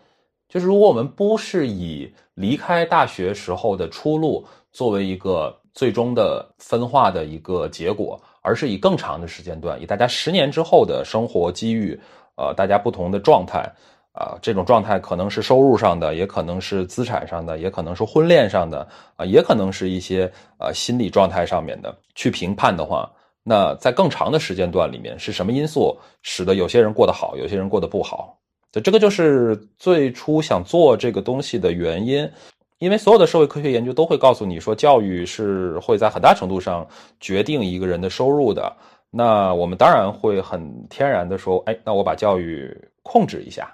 [0.49, 11.99] 就是如果我们不是以离开大学时候的出路作为一个最终的分化的一个结果，而是以更长的时间段，以大家十年之后的生活机遇，
[12.37, 13.67] 呃，大家不同的状态，
[14.13, 18.87] 啊，这种状态可能是收入上的，也可能是资产上的，也可能是婚恋上的，
[19.17, 23.11] 啊，也可能是一些呃心理状态上面的去评判的话，
[23.43, 28.39] 那在更长的时间段里面，是什么因素使得有些人过得好，有些人过得不好？
[28.71, 32.31] 这这个就是最初想做这个东西的原因，
[32.79, 36.87] 因为所有的社会科学研究都会告诉你说，教育是会在很大程度上
[37.21, 38.75] 决定一个人的收入的。
[39.11, 43.71] 那我们当然会很天然的说，哎，那我把教育控制一下，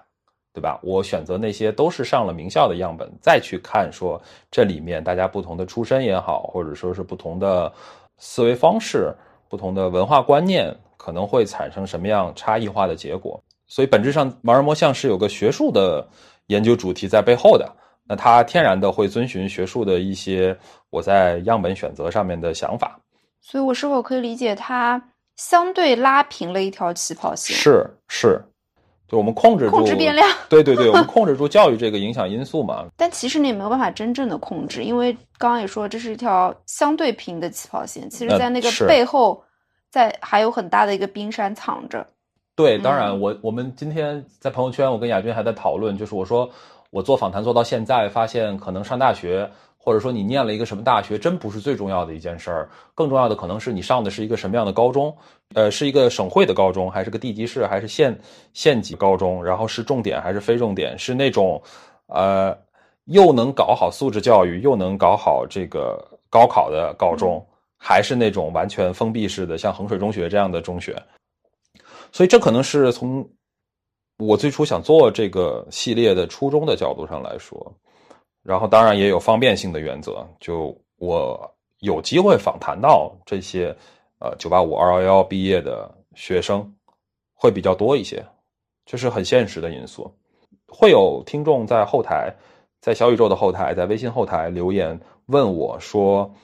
[0.59, 0.77] 对吧？
[0.83, 7.73] 我选择那些都是上了名校的样本，再去看说这里面大家不同的出身也好，或者说是不同的
[8.17, 9.15] 思维方式、
[9.49, 13.41] 不同的文化观念，可能会产生什么样差异化的结果。
[13.69, 16.05] 所以本质上，盲人摸象是有个学术的
[16.49, 20.59] 研究主题在背后的，那它天然的会遵循学术的一些
[20.91, 22.99] 我在样本选择上面的想法。
[23.41, 25.01] 所以，我是否可以理解它
[25.37, 27.57] 相对拉平了一条起跑线？
[27.57, 28.43] 是是。
[29.09, 32.85] 就我们控制住控制变量，对对对，我们控制住教育这个影响因素嘛。
[32.97, 39.43] 但其实你也没有办法真正的控制，因为刚刚也说这是一条相对平的起跑线，其实在那个背后，
[39.91, 42.07] 在还有很大的一个冰山藏着。
[42.55, 46.51] 对，当然我我们今天在朋友圈，我跟亚军还在讨论，就是我说
[46.91, 49.51] 我做访谈做到现在，发现可能上大学。
[49.81, 55.17] 或者说你念了一个什么大学，真不是最重要的一件事儿，更重要的可能是你上的是一个什么样的高中，
[55.55, 58.19] 呃，是一个省会的高中，还是个地级市，还是县
[58.53, 61.63] 县级高中，然后是重点还是非重点，是那种，
[62.09, 62.55] 呃，
[63.05, 67.43] 又能搞好素质教育，又能搞好这个高考的高中，
[67.79, 71.01] 还是那种完全封闭式的，像衡水中学这样的中学，
[72.13, 73.27] 所以这可能是从
[74.19, 77.73] 我最初想做这个系列的初衷的角度上来说。
[78.49, 81.39] 然后当然也有方便性的原则，就我
[81.81, 83.77] 有机会访谈到这些，
[84.21, 86.67] 呃，九八五、二幺幺毕业的学生
[87.35, 88.25] 会比较多一些，
[88.87, 90.11] 这是很现实的因素。
[90.67, 92.35] 会有听众在后台，
[92.81, 96.35] 在小宇宙的后台，在微信后台留言问我说：“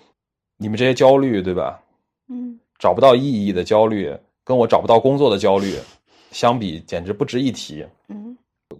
[0.60, 1.80] 你们这些焦虑，对吧？
[2.28, 5.74] 嗯，找不到意义的焦虑，跟我找不到工作的焦虑
[6.32, 8.36] 相比，简直不值一提。”嗯。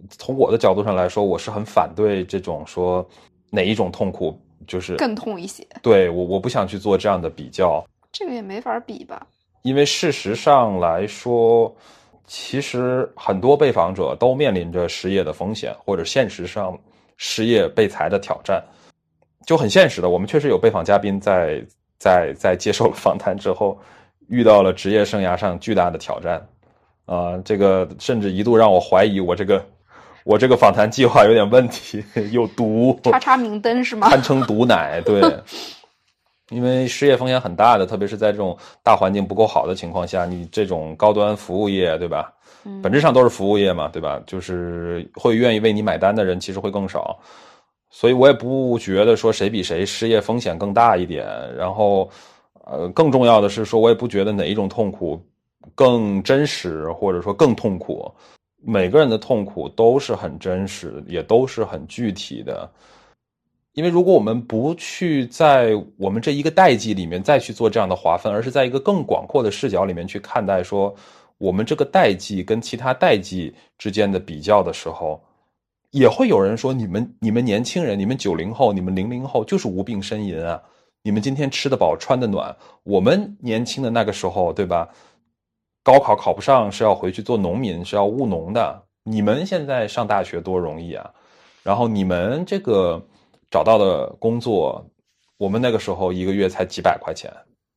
[0.09, 3.07] 从我的角度上来说，我是很反对这种说
[3.49, 5.65] 哪一种痛苦就是更痛一些。
[5.81, 7.85] 对我，我不想去做这样的比较。
[8.11, 9.27] 这个也没法比吧？
[9.63, 11.75] 因为事实上来说，
[12.27, 16.77] 其实很多被访者都面临着失业的风险，或者现实上
[17.17, 18.63] 失业被裁的挑战，
[19.45, 20.09] 就很现实的。
[20.09, 21.65] 我们确实有被访嘉宾在
[21.97, 23.77] 在在接受了访谈之后，
[24.27, 26.47] 遇到了职业生涯上巨大的挑战。
[27.05, 29.63] 啊，这个甚至一度让我怀疑我这个。
[30.25, 32.03] 我这个访谈计划有点问题，
[32.33, 32.99] 有毒。
[33.03, 34.09] 叉叉明灯是吗？
[34.09, 35.21] 堪称毒奶，对。
[36.49, 42.31] 因为失业风险很大的，特别是在这种大环境不够好的情况下，你这种高端服务业，对吧？
[42.81, 44.21] 本质上都是服务业嘛，对吧？
[44.25, 47.17] 就是会愿意为你买单的人其实会更少，
[47.91, 51.25] 所以我也不觉得说谁比谁失业风险更大一点。
[51.55, 52.09] 然后，
[52.63, 55.19] 呃，更重要的是说，我也不觉得哪一种痛苦
[55.73, 58.11] 更真实，或者说更痛苦。
[58.65, 62.69] 每个人的痛苦都是很真实，也都是很具体的。
[63.73, 70.95] 因为如果我们不去在我们这一个代际里面再去做这样的划分，而是在一个更广阔的视角里面去看待说
[71.37, 75.21] 我们这个代际跟其他代际之间的比较的时候，
[75.91, 80.61] 也会有人说：你们、你们年轻人，你们九零后、你们零零后就是无病呻吟啊！
[81.03, 84.89] 你们今天吃得饱、穿得暖，我们年轻的那个时候，对吧？
[85.85, 88.83] 高考考不上是要回去做农民，是要务农的。
[89.03, 91.13] 你们现在上大学多容易啊！
[91.61, 92.99] 然后你们这个
[93.51, 94.83] 找到的工作，
[95.37, 97.31] 我们那个时候一个月才几百块钱，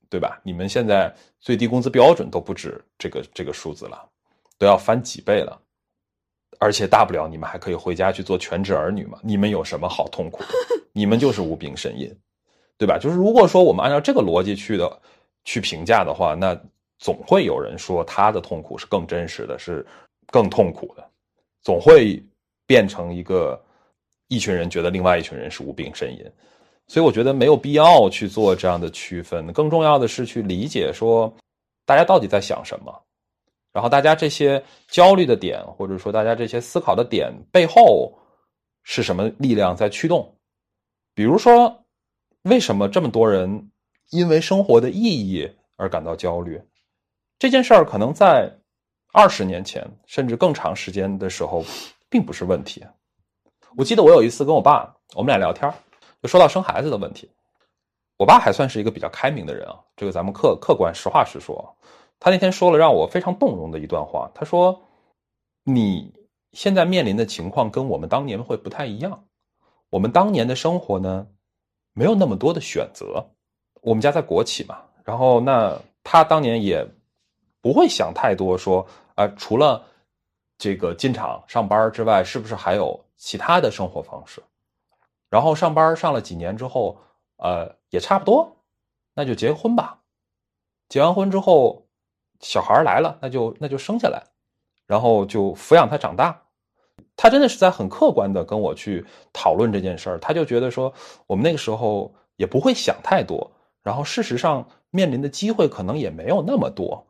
[0.09, 0.40] 对吧？
[0.42, 4.02] 你们现在最低工资标准都不止这个这个数字了，
[4.56, 5.61] 都要翻几倍了。
[6.59, 9.18] 而且大不了你们还可以回家去做全职儿女嘛。
[9.22, 10.48] 你们有什么好痛苦的？
[10.94, 12.11] 你们就是无病呻吟，
[12.78, 12.96] 对吧？
[12.98, 14.98] 就是如果说我们按照这个逻辑去的
[15.44, 16.59] 去评价的话，那。
[16.99, 19.86] 总会有人说他的痛苦是更真实的，是
[20.26, 21.11] 更痛苦的，
[21.62, 22.22] 总会
[22.66, 23.61] 变成一个
[24.28, 26.24] 一群人觉得另外一群人是无病呻吟，
[26.86, 29.53] 所以我觉得没有必要去做这样的区分。
[29.53, 31.32] 更重要的是去理解说
[31.86, 32.92] 大家到底在想什么，
[33.72, 38.12] 然后大家这些焦虑的点，或者说大家这些思考的点背后
[38.82, 40.34] 是什么力量在驱动？
[41.14, 41.84] 比如说，
[42.42, 43.70] 为什么这么多人
[44.11, 46.61] 因为生活的意义而感到焦虑？
[47.39, 48.53] 这件事儿可能在
[49.12, 51.64] 二十年前，甚至更长时间的时候，
[52.11, 52.84] 并不是问题。
[53.76, 55.72] 我记得我有一次跟我爸，我们俩聊天，
[56.20, 57.30] 就说到生孩子的问题。
[58.16, 61.76] 我爸还算是一个比较开明的人啊，这个咱们客客观实话实说。
[62.18, 64.82] 他那天说了让我非常动容的一段话，他说
[65.62, 66.12] ：“你
[66.51, 69.24] 现在面临的情况跟我们当年会不太一样。
[69.91, 71.28] 我们当年的生活呢，
[71.93, 73.24] 没有那么多的选择。
[73.80, 76.84] 我们家在国企嘛，然后那他当年也。”
[77.61, 79.84] 不会想太多，说啊，除了
[80.56, 84.42] 这个进厂上班之外，是不是还有其他的生活方式？
[85.30, 86.98] 然后上班上了几年之后，
[87.36, 88.56] 呃，也差不多，
[89.14, 90.00] 那就结婚吧。
[90.88, 91.86] 结完婚之后，
[92.40, 94.22] 小孩来了，那就那就生下来，
[94.86, 96.44] 然后就抚养他长大。
[97.14, 100.18] 他真的是在很客观的跟我去讨论这件事儿。
[100.18, 100.92] 他就觉得说，
[101.26, 103.50] 我们那个时候也不会想太多，
[103.82, 107.07] 然后事实上面临的机会可能也没有那么多，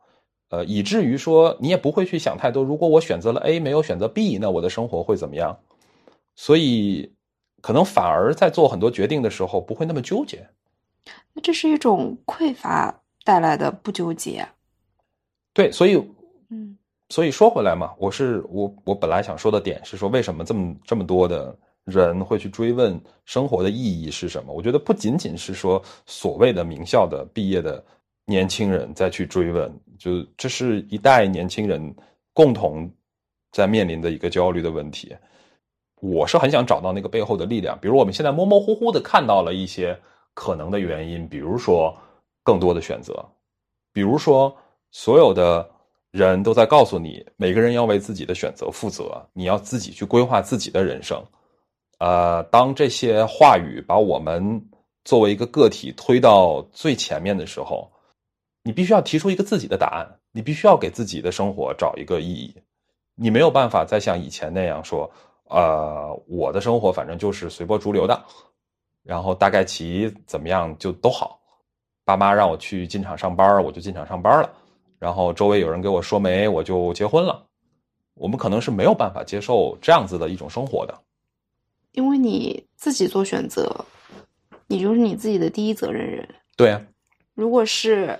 [0.49, 2.63] 呃，以至于说你也不会去想太多。
[2.63, 5.57] 如果我选择了 A，没有选择 B，那我的生活会怎么样？
[6.35, 7.11] 所以，
[7.61, 10.47] 可能反而在做很多决定的时候不会那么纠结。
[11.33, 14.47] 那这是一种匮乏带来的不纠结。
[15.53, 16.01] 对，所以，
[16.49, 16.77] 嗯，
[17.09, 24.53] 所以说回来嘛，我是我我本来想说的点是说，为什么这么这么多的人会去追问生活的意义是什么？
[24.53, 27.83] 我觉得不仅仅是说所谓的名校的毕业的
[28.25, 31.95] 年轻人再去追问，就这是一代年轻人
[32.33, 32.89] 共同
[33.51, 35.15] 在面临的一个焦虑的问题。
[36.01, 39.99] 我是很想找到那个背后的力量，比如我们现在模模糊糊的看到了一些
[40.33, 41.95] 可能的原因，比如说
[42.43, 43.23] 更多的选择，
[43.93, 44.55] 比如说。
[44.91, 45.69] 所有的
[46.09, 51.23] 人都在告诉你，每个人要为自己的选择负责，你要自己去规划自己的人生。
[51.99, 54.59] 呃，当这些话语把我们
[55.05, 57.87] 作为一个个体推到最前面的时候，
[58.69, 62.53] 你必须要提出一个自己的答案，你必须要给自己的生活找一个意义。
[63.15, 65.09] 你没有办法再像以前那样说，
[65.45, 68.23] 呃，我的生活反正就是随波逐流的，
[69.01, 71.41] 然后大概其怎么样就都好。
[72.05, 74.47] 爸妈让我去进厂上班，我就进厂上班了。
[74.99, 77.43] 然后周围有人给我说媒，我就结婚了。
[78.13, 80.95] 我们可能是没有办法接受这样子的一种生活的，
[81.93, 83.83] 因为你自己做选择，
[84.67, 86.29] 你就是你自己的第一责任人。
[86.55, 86.79] 对啊，
[87.33, 88.19] 如果是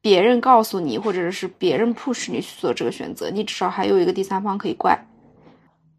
[0.00, 4.98] 别人告诉你，或者是别人 push 你去做这个选择，你至少还有一个第三方可以怪。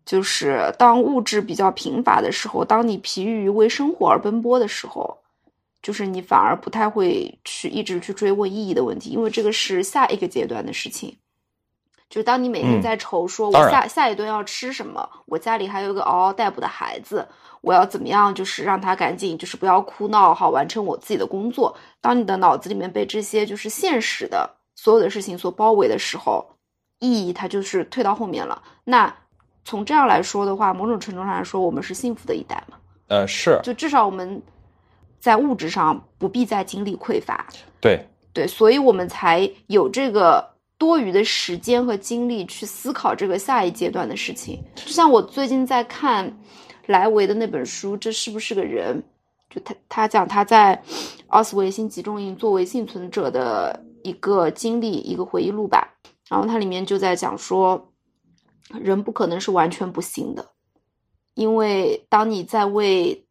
[0.06, 5.18] 就是当物质比较贫乏的时候，当你疲于为生活而奔波的时候。
[5.84, 11.18] 就是你反而不太会去一直去追问意义的问题，因为这个是下一个阶段的事情。
[12.08, 17.28] 就当你每天在愁说，我下下一顿要吃什么，我家里还有一个嗷嗷待哺的孩子，
[17.62, 21.76] 我要怎么样，就是让他赶紧，就是不要哭闹，好完成我自己的工作。
[22.02, 26.46] 当你的脑子里面被这些就是现实的所有的事情所包围的时候，
[27.00, 28.62] 意义它就是退到后面了。
[28.84, 29.16] 那
[29.64, 32.78] 从这样来说的话，某种程度上来说，我们是幸福的一代嘛？
[33.08, 34.42] 呃，是，就至少我们。
[35.20, 37.46] 在物质上不必再经历匮乏，
[37.80, 38.04] 对
[38.34, 40.44] 对，所以我们才有这个
[40.80, 44.60] 多余的时间和精力去思考这个下一阶段的事情。
[44.74, 46.36] 就像我最近在看
[46.88, 49.04] 莱维的那本书《这是不是个人》，
[49.54, 50.82] 就他他讲他在
[51.28, 55.88] 奥斯维辛集中营作为幸存者的一个经历，一个回忆录吧。
[56.30, 57.92] 然后它里面就在讲说，
[58.70, 60.50] 人不可能是完全不幸的，
[61.34, 63.26] 因为当你在为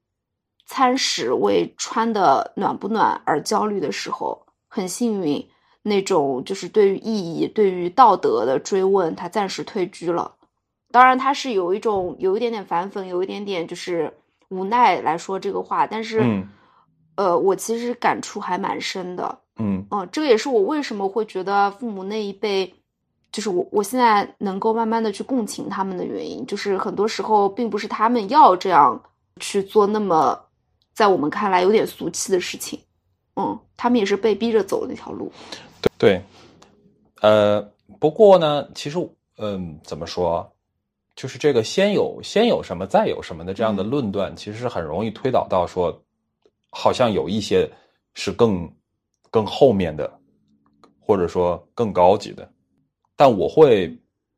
[0.67, 5.49] 餐食为穿的暖不暖而焦虑的时候，很幸运，
[5.83, 10.37] 那种就是对于意义、对于道德的追问，他暂时退居了。
[10.91, 14.13] 当然，他是有一种有一点点反讽，有一点点就是
[14.49, 15.87] 无奈来说这个话。
[15.87, 16.43] 但是，
[17.17, 19.39] 呃，我其实感触还蛮深的。
[19.57, 22.73] 嗯，哦，这个也是我为什么会觉得父母那一辈，
[23.31, 29.03] 就是我我现在能够慢慢的去共情他们的原因，就是很多时候并不是他们要这样
[29.39, 30.39] 去做那么。
[30.93, 32.79] 在我们看来有点俗气的事情，
[33.37, 35.33] 嗯，他们也是被逼着走那条路。
[35.81, 36.23] 对对，
[37.23, 37.67] 呃，
[37.99, 38.99] 不过呢，其实，
[39.39, 40.53] 嗯，怎么说，
[41.17, 46.03] 就是这个先有先有什么再有什么的这样的论断，其实是很容易推导到说，
[46.71, 47.71] 好像有一些
[48.15, 48.71] 是更
[49.31, 50.11] 更后面的，
[50.99, 52.51] 或者说更高级的。
[53.17, 53.95] 但我会，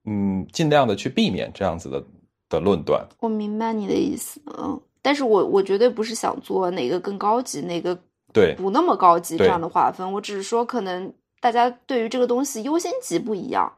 [0.06, 2.04] 嗯，尽量的去避免这样子的
[2.48, 3.06] 的论断。
[3.20, 4.80] 我明白你的意思，嗯。
[5.04, 7.98] 但是我我绝对不是想做哪个更高级，哪个
[8.32, 10.12] 对不那么高级这样的划分。
[10.12, 13.72] 我只是说，可能大家对于这个东西优先级不一样。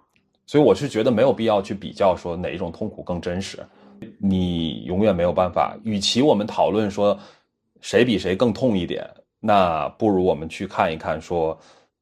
[0.47, 3.59] 所以我是觉得没有必要去比较说哪一种痛苦更真实。
[4.19, 5.77] 你永远没有办法。
[5.85, 7.19] 与其我们讨论说
[7.81, 9.09] 谁比谁更痛一点，
[9.41, 11.59] 那不如我们去看一看说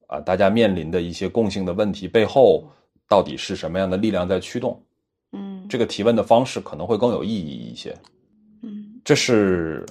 [0.07, 2.65] 啊，大家面临的一些共性的问题背后
[3.09, 4.81] 到底是什么样的力量在驱动？
[5.33, 7.95] 嗯，这个提问的方式可能会更有意义一些。
[8.63, 9.85] 嗯这是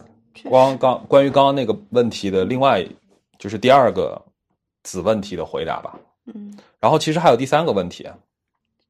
[0.44, 2.86] 光刚关于刚刚那个问题的另外，
[3.38, 4.22] 就是第二个
[4.84, 6.00] 子问题的回答吧。
[6.34, 8.08] 嗯，然后其实还有第三个问题，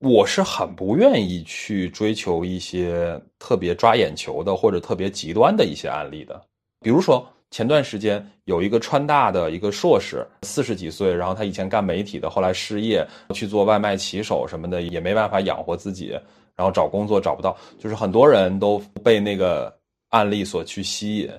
[0.02, 6.42] 我是很不愿意去追求一些特别抓眼球的或者特别极端的一些案例的。
[6.82, 16.10] 比如说前段时间有一个川大的一个硕士，四十几岁，然后他以前干媒体的，后来失业去做外卖骑手什么的，也没办法养活自己，
[16.56, 19.74] 然后找工作找不到，就是很多人都被那个。
[20.12, 21.32] 案例所去吸引，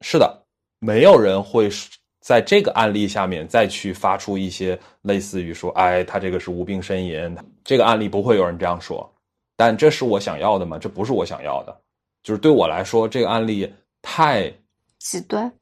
[0.00, 0.42] 是的，
[0.80, 1.68] 没有人会
[2.24, 7.36] 在这个案例下面再去发出一些类似于说，哎，他这个是无病呻吟。
[7.62, 9.06] 这个案例不会有人这样说，
[9.58, 10.78] 但这是我想要的吗？
[10.78, 11.80] 这不是我想要的。
[12.22, 13.70] 就是对我来说，这个案例
[14.00, 14.50] 太
[14.98, 15.52] 极端。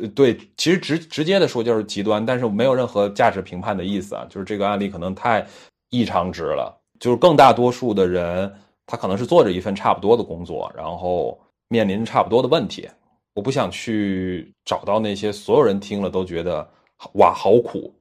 [0.00, 4.24] 呃，对，其实直直接的说就是极端，但是没有任何价值评判的意思啊。
[4.30, 5.44] 就是这个案例可能太
[5.90, 6.80] 异常值了。
[7.00, 8.54] 就是更大多数的人，
[8.86, 12.88] 他可能是做着一份差不多的工作，然后面临差不多的问题。
[13.34, 16.68] 我不想去找到那些所有人听了都觉得
[17.14, 17.94] 哇好苦，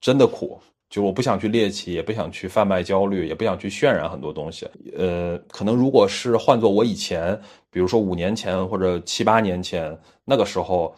[0.00, 0.60] 真的苦。
[0.90, 4.64] 就我不想去猎奇，也不想去贩卖焦虑，也不想去渲染很多东西。
[4.96, 7.36] 呃，可能如果是换做我以前，
[7.68, 10.94] 比如说五年前或者七八年前那个时候，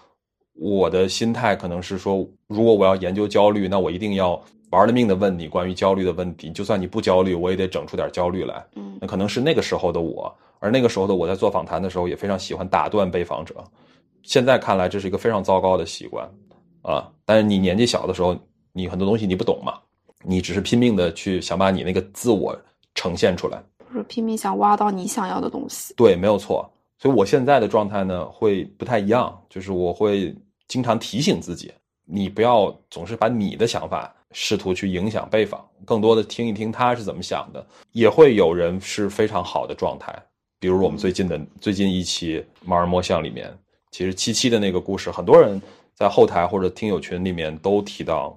[0.52, 6.50] 我的心态可能是说，如果我要研究焦虑，那我一定要玩了命的问你关于焦虑的问题。
[6.50, 8.64] 就算你不焦虑，我也得整出点焦虑来。
[8.74, 13.54] 嗯，那可能是那个时候的我，而那个时候的我在做访谈的时候也非常喜欢打断被访者。
[14.22, 16.28] 现在看来，这是一个非常糟糕的习惯
[16.82, 17.08] 啊！
[17.24, 18.36] 但是你年纪小的时候，
[18.72, 19.74] 你很多东西你不懂嘛。
[20.24, 22.58] 你只是拼命的去想把你那个自我
[22.96, 25.94] 呈现出来，就是拼命想挖到你想要的东西。
[25.94, 26.68] 对，没有错。
[26.98, 30.34] 所以我现在的状态呢，会不太一样，就是我会
[30.66, 31.72] 经常提醒自己，
[32.04, 37.66] 你不要总是把你的想法试图去影响被访，更多的听一听他是怎么想的。
[37.92, 40.14] 也会有人是非常好的状态，
[40.58, 43.52] 比如我们最近的最近一期《猫儿摸象》里面，
[43.90, 45.60] 其实七七的那个故事，很多人
[45.94, 48.36] 在后台或者听友群里面都提到。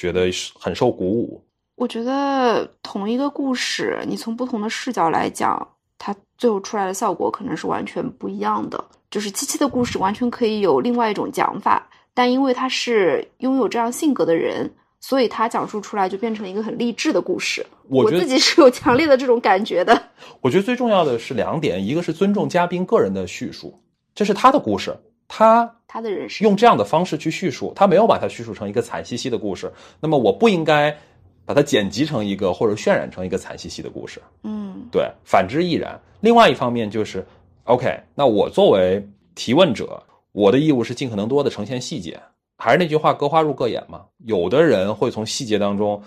[0.00, 1.42] 觉得很受鼓舞。
[1.74, 5.68] 我觉得同一个故事，你从不同的视角来讲，
[5.98, 8.84] 它最后出来的效果可能是完全不一样的。
[9.10, 11.84] 就是七七的故事完全可以有另外一种讲法，
[12.14, 17.64] 但因为他是拥有这样性格的人，所以他讲述出来就变成一个很励志的故事。
[17.88, 20.00] 我自己是有强烈的这种感觉的。
[20.40, 23.78] 我觉得最重要的是两点，一个是尊重嘉宾个人的叙述，
[24.14, 24.96] 这是他的故事。
[25.30, 29.70] 他他的人生用这样的方式去叙述，他没有把它叙述成一个惨兮兮的故事。
[30.00, 30.96] 那么我不应该
[31.44, 34.22] 把它剪辑成一个或者渲染成一个惨兮兮的故事。
[34.42, 36.00] 嗯，对，反之亦然。
[36.20, 37.24] 另外一方面就是
[37.64, 42.18] ，OK，那我作为提问者，我的义务是尽可能多的呈现细节。
[42.58, 44.04] 还是那句话，各花入各眼嘛。
[44.18, 46.02] 有的人会从细节当中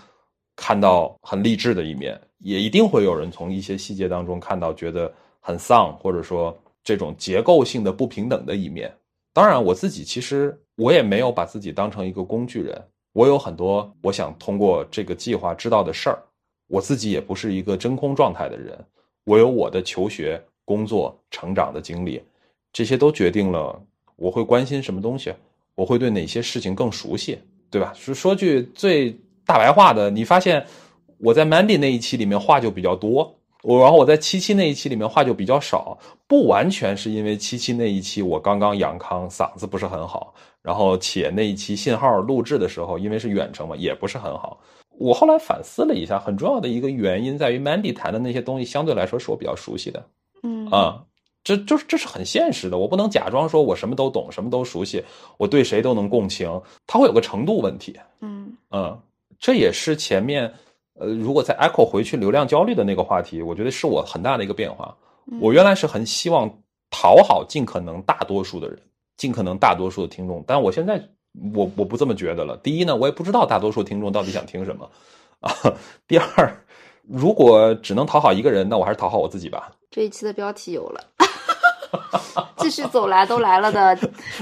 [0.55, 8.93] 看到很励志的一面，也一定会有人从一些细节当中看到觉得很丧，或者说这种结构性的不平等的一面。
[9.33, 12.79] 当然，我自己其实我也没有把自己当成一个工具人。
[13.13, 16.21] 我有很多我想通过这个计划知道的事儿。
[16.67, 18.77] 我自己也不是一个真空状态的人。
[19.23, 22.21] 我有我的求学、工作、成长的经历，
[22.73, 23.81] 这些都决定了
[24.15, 25.33] 我会关心什么东西，
[25.75, 27.37] 我会对哪些事情更熟悉，
[27.69, 27.93] 对吧？
[27.95, 29.11] 说说句最
[29.45, 30.65] 大白话的，你发现
[31.17, 33.35] 我在 Mandy 那一期里面话就比较多。
[33.63, 35.95] 我然后我在七七那一期里面话就比较少，
[36.27, 44.59] 不完全是因为七七那一期我刚刚养康，嗓子不是很好，然后且那一期信号录制的时候，因为是远程嘛，也不是很好。
[44.97, 50.03] 我后来反思了一下，很重要的一个原因在于 Mandy 谈的那些东西相对来说是我比较熟悉的，
[50.41, 51.03] 嗯啊，
[51.43, 55.03] 这就是这是很现实的，我不能假装说我什么都懂，什么都熟悉，
[55.37, 58.99] 我对谁都能共情，它会有个程度问题，嗯嗯，
[59.39, 60.53] 这也是前面。
[60.99, 64.95] 呃，如果在 echo 回去流量焦虑的那个话题，我觉得是我很大的一个变化。
[65.39, 66.47] 我原来是很希望
[66.91, 68.77] 讨好尽可能大多数的人，
[69.17, 71.01] 尽可能大多数的听众，但我现在
[71.55, 72.55] 我我不这么觉得了。
[72.57, 74.87] 第一呢，我也不知道大多数听众到底想听什么
[75.39, 75.51] 啊。
[76.07, 76.53] 第二，
[77.07, 79.71] 如果只能讨好一个人，那我还是讨好我自己吧。
[79.89, 81.01] 这一期的标题有了。
[82.57, 83.97] 继续走来都来了的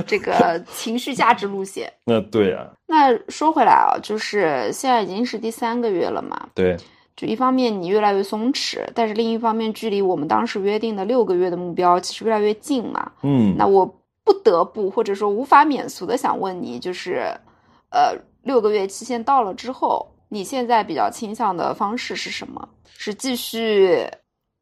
[0.06, 1.92] 这个情绪价值路线。
[2.06, 2.68] 那对呀。
[2.88, 6.50] 那说回来啊，就是现在已经是第三个月了嘛。
[6.54, 6.78] 对。
[7.16, 13.12] 就一方面你越来越松弛，但是另一方面，距离我们当时约定的六个月的目标其实越来越近嘛。
[13.24, 13.56] 嗯。
[13.58, 13.86] 那我
[14.24, 17.26] 不得不或者说无法免俗的想问你，就是
[17.92, 22.70] 呃，六个月期限到了之后，你现在比较倾向的方式是什么？
[22.98, 24.08] 是继续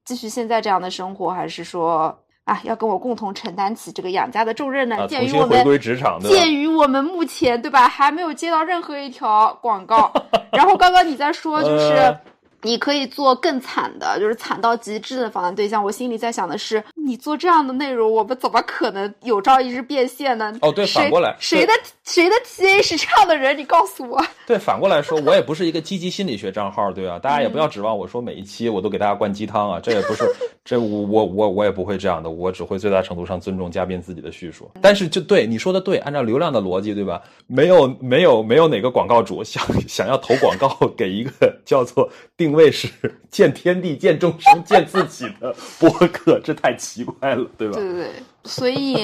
[0.05, 2.17] 继续现在这样的生活，还是说？
[2.47, 5.05] 啊，要跟我共同承担起这个养家的重任呢。
[5.07, 5.79] 鉴于我们
[6.21, 10.09] 鉴于我们目前对吧，还没有接到任何一条广告。
[10.53, 12.17] 然后刚刚你在说，就是
[12.63, 15.83] 你可以做更惨的，就是惨到极致的访谈对象。
[15.83, 20.53] 我心里在想的是，你做这样的内容，我们怎么可能有朝一日变现呢？
[20.61, 23.57] 哦，对，反过来，谁的谁的 TA 是这样的人？
[23.57, 24.23] 你告诉我。
[24.45, 27.19] 对，反过来说， 我也不是一个积极心理学账号，对吧？
[27.19, 30.23] 大家也不要指望我说每一期我都给大家灌鸡汤啊，这也不是。
[30.65, 34.69] 这我我我我也不会这样的，我只会最大程度上尊重嘉宾自己的叙述。
[34.81, 37.21] 但是就对你说的对，按照流量的逻辑，对吧？
[37.45, 41.31] 没有没有没有哪个广告主想想要投广告给一个
[41.63, 42.87] 叫做定位是
[43.29, 47.75] 见天地、见众生、见自己的播客，这太奇怪了，对吧？
[47.75, 48.11] 对对对。
[48.43, 48.97] 所以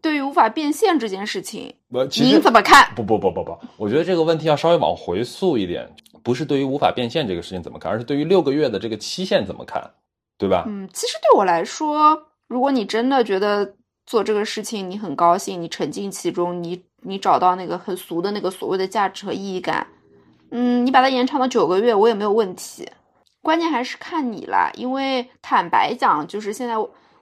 [0.00, 1.74] 对于无法变现这件事情，
[2.20, 2.92] 您怎么看？
[2.94, 5.88] 不不不不不，我觉得这个问题要稍微往回溯一点，
[6.22, 9.90] 不是对于无法变现这个事情怎么看，而是对于六个月的这个期限怎么看。
[10.38, 10.64] 对吧？
[10.66, 13.74] 嗯，其实对我来说，如果你真的觉得
[14.04, 19.86] 做这个事情你很高兴，你沉浸其中，你你找到那个很俗的那个所谓的价值和意义感，
[20.50, 22.88] 嗯，你把它延长到九个月，我也没有问题。
[23.42, 26.74] 关键还是看你啦，因为坦白讲，就是现在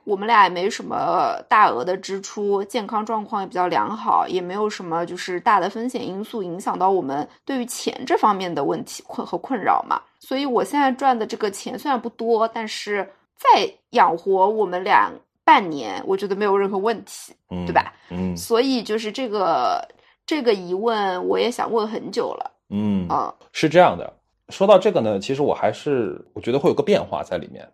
[0.04, 10.00] 我们俩也没什么大额的支出，健康状况也比较良好，也没有什么就是大的风险因素影响到我们对于钱这方面的问题困和困扰嘛。
[10.18, 13.06] 所以我现在赚的这个钱虽然不多，但是
[13.36, 15.10] 再养活我们俩
[15.44, 17.34] 半年，我觉得没有任何问题，
[17.66, 17.92] 对吧？
[18.10, 19.86] 嗯所以就是这个
[20.24, 22.50] 这个疑问，我也想问很久了。
[22.74, 24.12] 嗯啊是这样的。
[24.48, 27.66] 说到这个呢，其实我还是我觉得会有个变化在里面。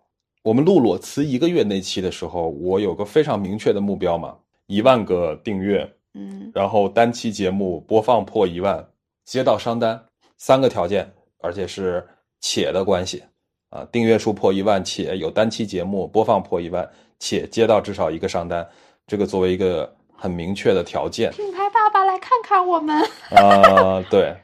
[0.43, 4.37] 我们录裸辞一个月那期的时候，我有个非常明确的目标嘛，
[4.67, 8.87] 一万个订阅，嗯然后单期节目播放破一万，
[9.25, 10.03] 接到商单，
[10.39, 11.11] 三个条件，
[11.43, 12.07] 而且是
[12.41, 13.23] 且的关系
[13.69, 16.89] 啊，订阅数破一万，且有单期节目播放破一万，
[17.19, 18.67] 且接到至少一个商单，
[19.07, 21.31] 这个作为一个很明确的条件。
[21.33, 22.97] 品牌爸爸来看看我们。
[23.37, 24.35] 啊，对，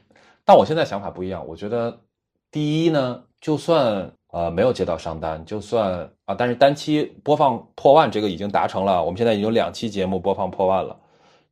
[0.47, 2.01] 但我现在想法不一样，我觉得
[2.53, 10.97] 第一呢，就算呃没有接到商单，就算啊，但是单期播放破万这个已经达成了，我们现在已经有两期节目播放破万了，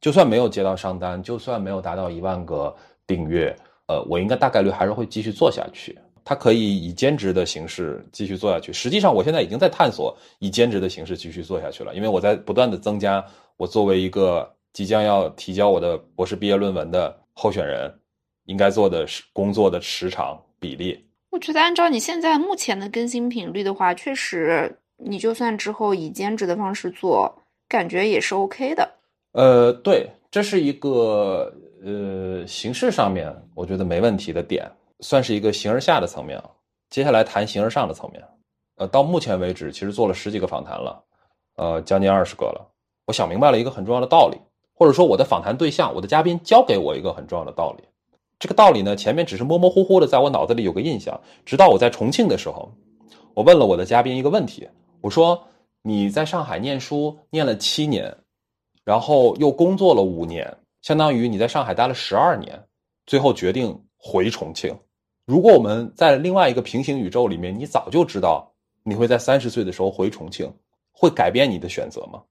[0.01, 2.74] 就算没有接到商单，就算没有达到一万个
[3.07, 3.55] 订阅，
[3.88, 5.99] 呃，我应该大概率还是会继续做下去。
[6.24, 8.72] 它可以以兼职的形式继续做下去。
[8.72, 13.22] 实际上，我现在已经在探索以兼职的形式继续做下去了，因为我在不断的增加
[13.59, 17.92] 我作为一个即将要提交我的博士毕业论文的候选人
[18.47, 21.07] 应该做的时工作的时长比例。
[21.30, 28.88] 我觉得按照你现在目前的更新频率的话，确实，你就算之后以兼职的方式做，感觉也是 OK 的。
[29.32, 31.53] 呃，对，这是一个
[31.84, 34.70] 呃形式上面我觉得没问题的点，
[35.01, 36.49] 算是一个形而下的层面啊。
[36.90, 38.22] 接下来谈形而上的层面，
[38.76, 41.05] 呃，到目前为止其实做了十几个访谈了，
[41.57, 42.70] 呃，将近二十个了。
[43.07, 44.38] 我想明白了一个很重要的道理，
[44.72, 47.82] 或者说我的访谈对象，我的嘉宾教给我一个很重要的道理。
[48.45, 52.70] 这个道理呢，前面只是模模糊糊的在我脑子里有个印象，直到我在重庆的时候，
[53.32, 54.68] 我问了我的嘉宾一个问题，
[55.01, 55.42] 我说
[55.80, 58.14] ：“你在上海念书念了七年，
[58.84, 62.62] 然后又工作了五年，相当于你在上海待了十二年，
[63.07, 64.76] 最后决定回重庆。
[65.24, 68.47] 如果我们在另外一个平行宇宙里面，你早就知道
[68.82, 70.53] 你会在三十岁的时候回重庆，
[70.92, 72.22] 会改变你的选择吗？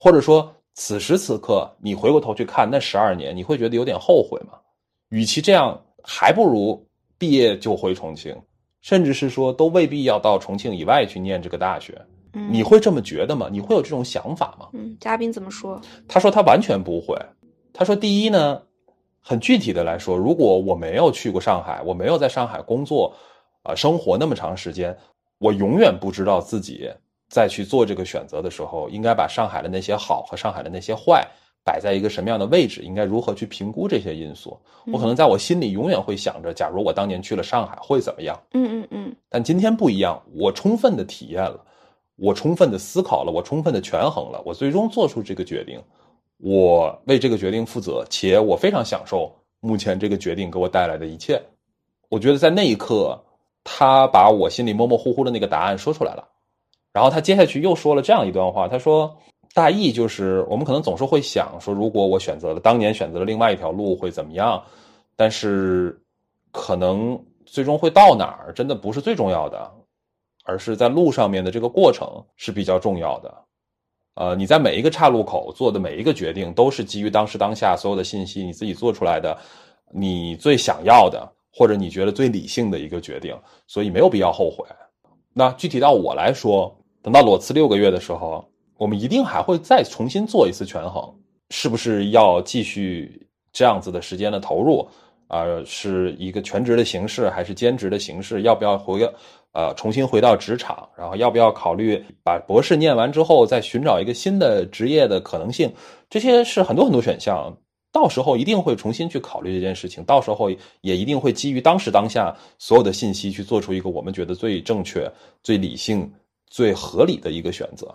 [0.00, 4.58] 或者说，此时此刻你回过头去看那十二年，你会觉得有点后悔吗？
[5.10, 6.86] 与其这样，还不如
[7.16, 8.36] 毕业就回重庆，
[8.80, 12.00] 甚至是说都未必要到重庆以外去念这个大学。
[12.34, 13.48] 嗯，你会这么觉得吗？
[13.50, 14.68] 你会有这种想法吗？
[14.74, 15.80] 嗯，嘉宾怎么说？
[16.06, 17.16] 他说他完全不会。
[17.72, 18.60] 他说，第一呢，
[19.20, 23.14] 很具体的来说，如果我没有去过上海，我没有在上海工作，
[23.62, 24.96] 啊、生活那么长时间，
[25.38, 26.90] 我永远不知道自己
[27.30, 31.26] 在去做这个选择的时候，应该把上海的那些好和上海的那些坏
[31.68, 34.58] 摆在一个什么样的位置，应该如何去评估这些因素。
[34.90, 38.40] 我可能在我心里永远会想着，假如我当年去了上海会怎么样。
[38.54, 41.62] 嗯嗯嗯但今天不一样，我充分的体验了，
[42.16, 45.78] 我充分的思考了，我充分的权衡了，我最终做出这个决定，
[46.38, 51.38] 我为这个决定负责，且我非常享受目前这个决定给我带来的一切。
[52.08, 53.22] 我觉得在那一刻，
[53.62, 56.26] 他把我心里模模糊糊的那个答案说出来了，
[56.94, 59.14] 然后他接下去又说了这样一段话，他说
[59.54, 64.62] 大意就是我们可能总是会想说，如果我选择了当年选择了另外一条路会怎么样，
[65.16, 66.00] 但是
[66.52, 69.70] 可能最终会到哪儿，真的不是最重要的，
[70.44, 73.34] 而是在路上面的这个过程是比较重要的。
[74.14, 79.36] 呃，你在每一个岔路口做的每一个决定，都是基于当时当下所有的信息，你自己做出来的，
[79.92, 83.36] 你最想要的，或者你觉得最理性的一个决定，
[83.66, 84.66] 所以没有必要后悔。
[85.32, 88.44] 那具体到我来说，等到裸辞六个月的时候，
[88.78, 91.12] 我们一定还会再重新做一次权衡，
[91.50, 94.88] 是不是要继续这样子的时间的投入，
[95.26, 98.42] 啊、是一个全职的形式还是兼职的形式？
[98.42, 99.02] 要不要回
[99.52, 100.88] 呃重新回到职场？
[100.96, 105.72] 然后要不要考虑把博士念完之后再寻找一个新的职业的可能性？
[106.08, 107.54] 这些是很多很多选项。
[107.90, 110.50] 到时候一定会重新去考虑这件事情，到时候
[110.82, 115.10] 也一定会基于当时当下所有的信息去做出一个我们觉得最正确、
[115.42, 116.08] 最理性、
[116.48, 117.92] 最合理的一个选择。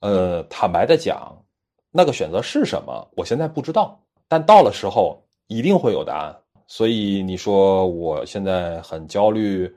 [0.00, 1.36] 呃，坦白的讲，
[1.90, 6.36] 那个选择是什么，我现在不知道，但到了时候一定会有答案。
[6.66, 9.72] 所以你说我现在很焦虑，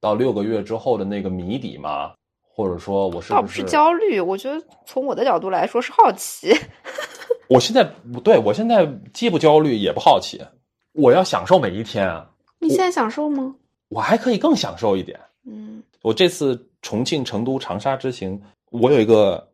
[0.00, 2.12] 到六个月之后的那个谜底吗？
[2.56, 6.52] 或者说我是不是倒不是焦虑，我觉得从我的角度来说是好奇。
[7.48, 10.40] 我现在不对，我现在既不焦虑也不好奇，
[10.92, 12.30] 我要享受每一天啊！
[12.60, 13.54] 你现在享受吗？
[13.88, 15.18] 我还可以更享受一点。
[15.46, 19.46] 嗯我这次重庆、成都、长沙之行，我有一个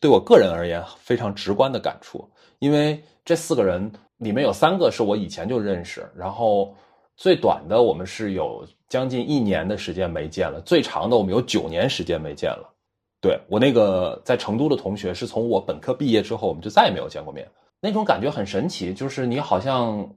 [0.00, 2.28] 对我个人而言非常直观的感触，
[2.58, 6.74] 因为这四个人里面有三个是我以前就认识，然后
[7.16, 12.74] 最短的我们是有将近一年的时间没见了，最长的我们有九年时间没见了。
[13.20, 17.48] 对我那个在成都的同学，是从我本科毕业之后，我们就再也没有见过面。
[17.80, 20.08] 那种感觉很神奇，就是你好像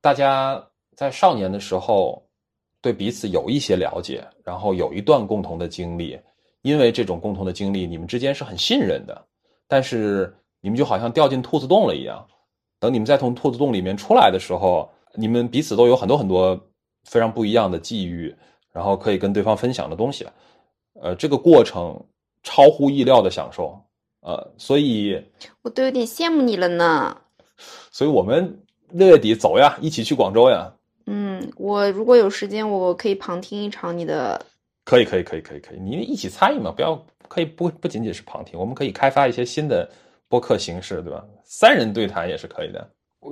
[0.00, 0.62] 大家
[0.96, 2.22] 在少年的时候
[2.80, 6.18] 对彼此有一些了解，然后有一段共同的经历，
[6.62, 9.26] 因为这种共同的经历，你们之间是很信任的。
[9.66, 12.26] 但是你们就好像掉进兔子洞了一样，
[12.78, 16.58] 等你们再从兔子洞里面出来的时候，你们彼此都有很多很多
[17.04, 18.34] 非常不一样的际遇，
[18.72, 20.26] 然后可以跟对方分享的东西。
[21.00, 21.98] 呃，这个过程。
[22.44, 23.78] 超乎意料的享受，
[24.20, 25.22] 呃，所以
[25.62, 27.14] 我都有点羡慕你了呢。
[27.90, 30.72] 所以我们六月底走呀，一起去广州呀。
[31.06, 34.40] 嗯，我如果有时间，我可以旁听一场你的。
[34.88, 36.72] 可以，可以，可以，可以，可以，你一起参与嘛？
[36.74, 39.86] 不要，可以不不仅仅是旁听，我们可以开发一些新的
[40.30, 41.22] 播客形式，对吧？
[41.44, 42.88] 三人对谈也是可以的。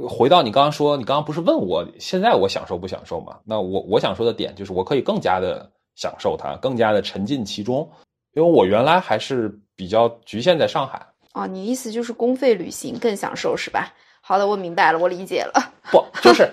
[0.07, 3.39] 回到你刚刚说，你刚刚不是问我现在我享受不享受嘛？
[3.43, 7.91] 那我我想说的点就是，我可以更加的享受它，更加的沉浸其中。
[8.35, 13.95] 因为我原来还是比较局限在上海哦，你意思就是公费旅行更享受是吧？
[14.21, 15.73] 好的，我明白了，我理解了。
[15.91, 16.47] 不，就是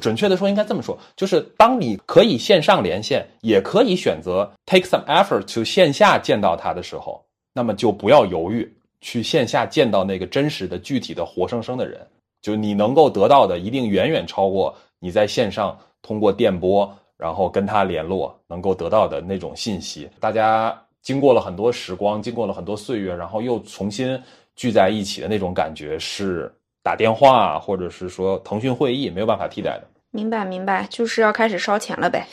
[0.00, 8.70] 准确的说，应该这么说，就是当你可以线上连线，也可以选择 take some effort to 线下见到他的时候，那么就不要犹豫，
[9.00, 12.00] 去线下见到那个真实的、具体的、活生生的人。
[12.42, 20.08] 就你能够得到的，一定远远超过你在线上通过电波然后跟他联络能够得到的那种信息。
[20.20, 20.76] 大家。
[21.02, 24.20] 经过了很多时光，经过了很多岁月，然后又重新
[24.56, 26.52] 聚在一起的那种感觉，是
[26.86, 29.82] 打电话或者是说腾讯会议没有办法替代的。
[30.12, 32.24] 明白，明白，就是要开始烧钱了呗。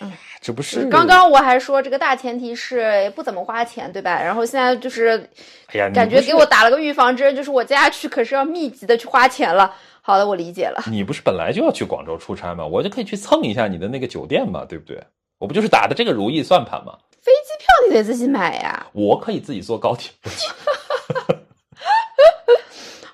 [0.00, 4.18] 嗯，这不是刚刚我还说这个大前提是不怎么花钱，对吧？
[4.22, 5.28] 然后现在就是，
[5.74, 9.70] 哎呀，感觉给我打了个预防针，就是我接下去可是要密集的去花钱了。
[10.00, 10.82] 好的，我理解了。
[10.86, 12.64] 你不是本来就要去广州出差吗？
[12.64, 15.04] 我就可以去蹭一下你的那个酒店嘛，对不对？
[15.38, 16.96] 我不就是打的这个如意算盘吗？
[17.20, 20.10] 飞机票你得自己买呀，我可以自己坐高铁。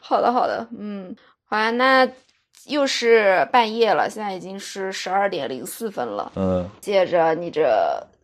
[0.09, 2.09] 好的，好的，嗯，好呀，那
[2.67, 6.33] 又是半夜了，现在已经是十二点零四分了。
[6.35, 7.69] 嗯，借着你这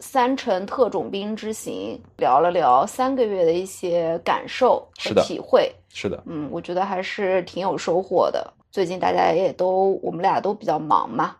[0.01, 5.70] 三城特种兵之行，聊了聊三个月的一些感受和体会。
[5.91, 8.51] 是的，嗯，我觉得还是挺有收获的。
[8.70, 11.37] 最近大家也都，我们俩都比较忙嘛，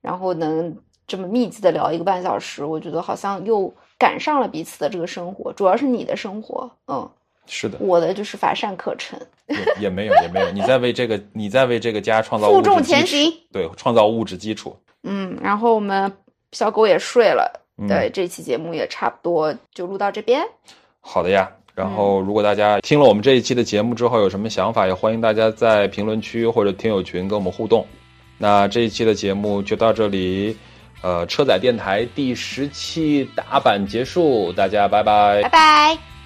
[0.00, 0.76] 然后能
[1.08, 3.74] 这么密集的聊一个半小时，我觉得好像又。
[4.00, 7.10] 赶上了彼此的这个生活，主要是你的生活，嗯，
[7.48, 9.18] 是的，我的就是乏善可陈，
[9.80, 16.12] 也没有也没有，你在为这个你在为这个家创造负重前行，对，创造物质基础，嗯，然后我们
[16.52, 20.42] 小狗也睡了，对，这期节目也差不多就录到这边，
[21.00, 27.86] 好的呀，然后如果大家听了我们这一期的节目之后有什么想法，也欢迎大家在评论区或者听友群跟我们互动，
[28.36, 30.56] 那这一期的节目就到这里。
[31.00, 36.17] 呃，车载电台第十期打板结束，大家拜拜，拜拜。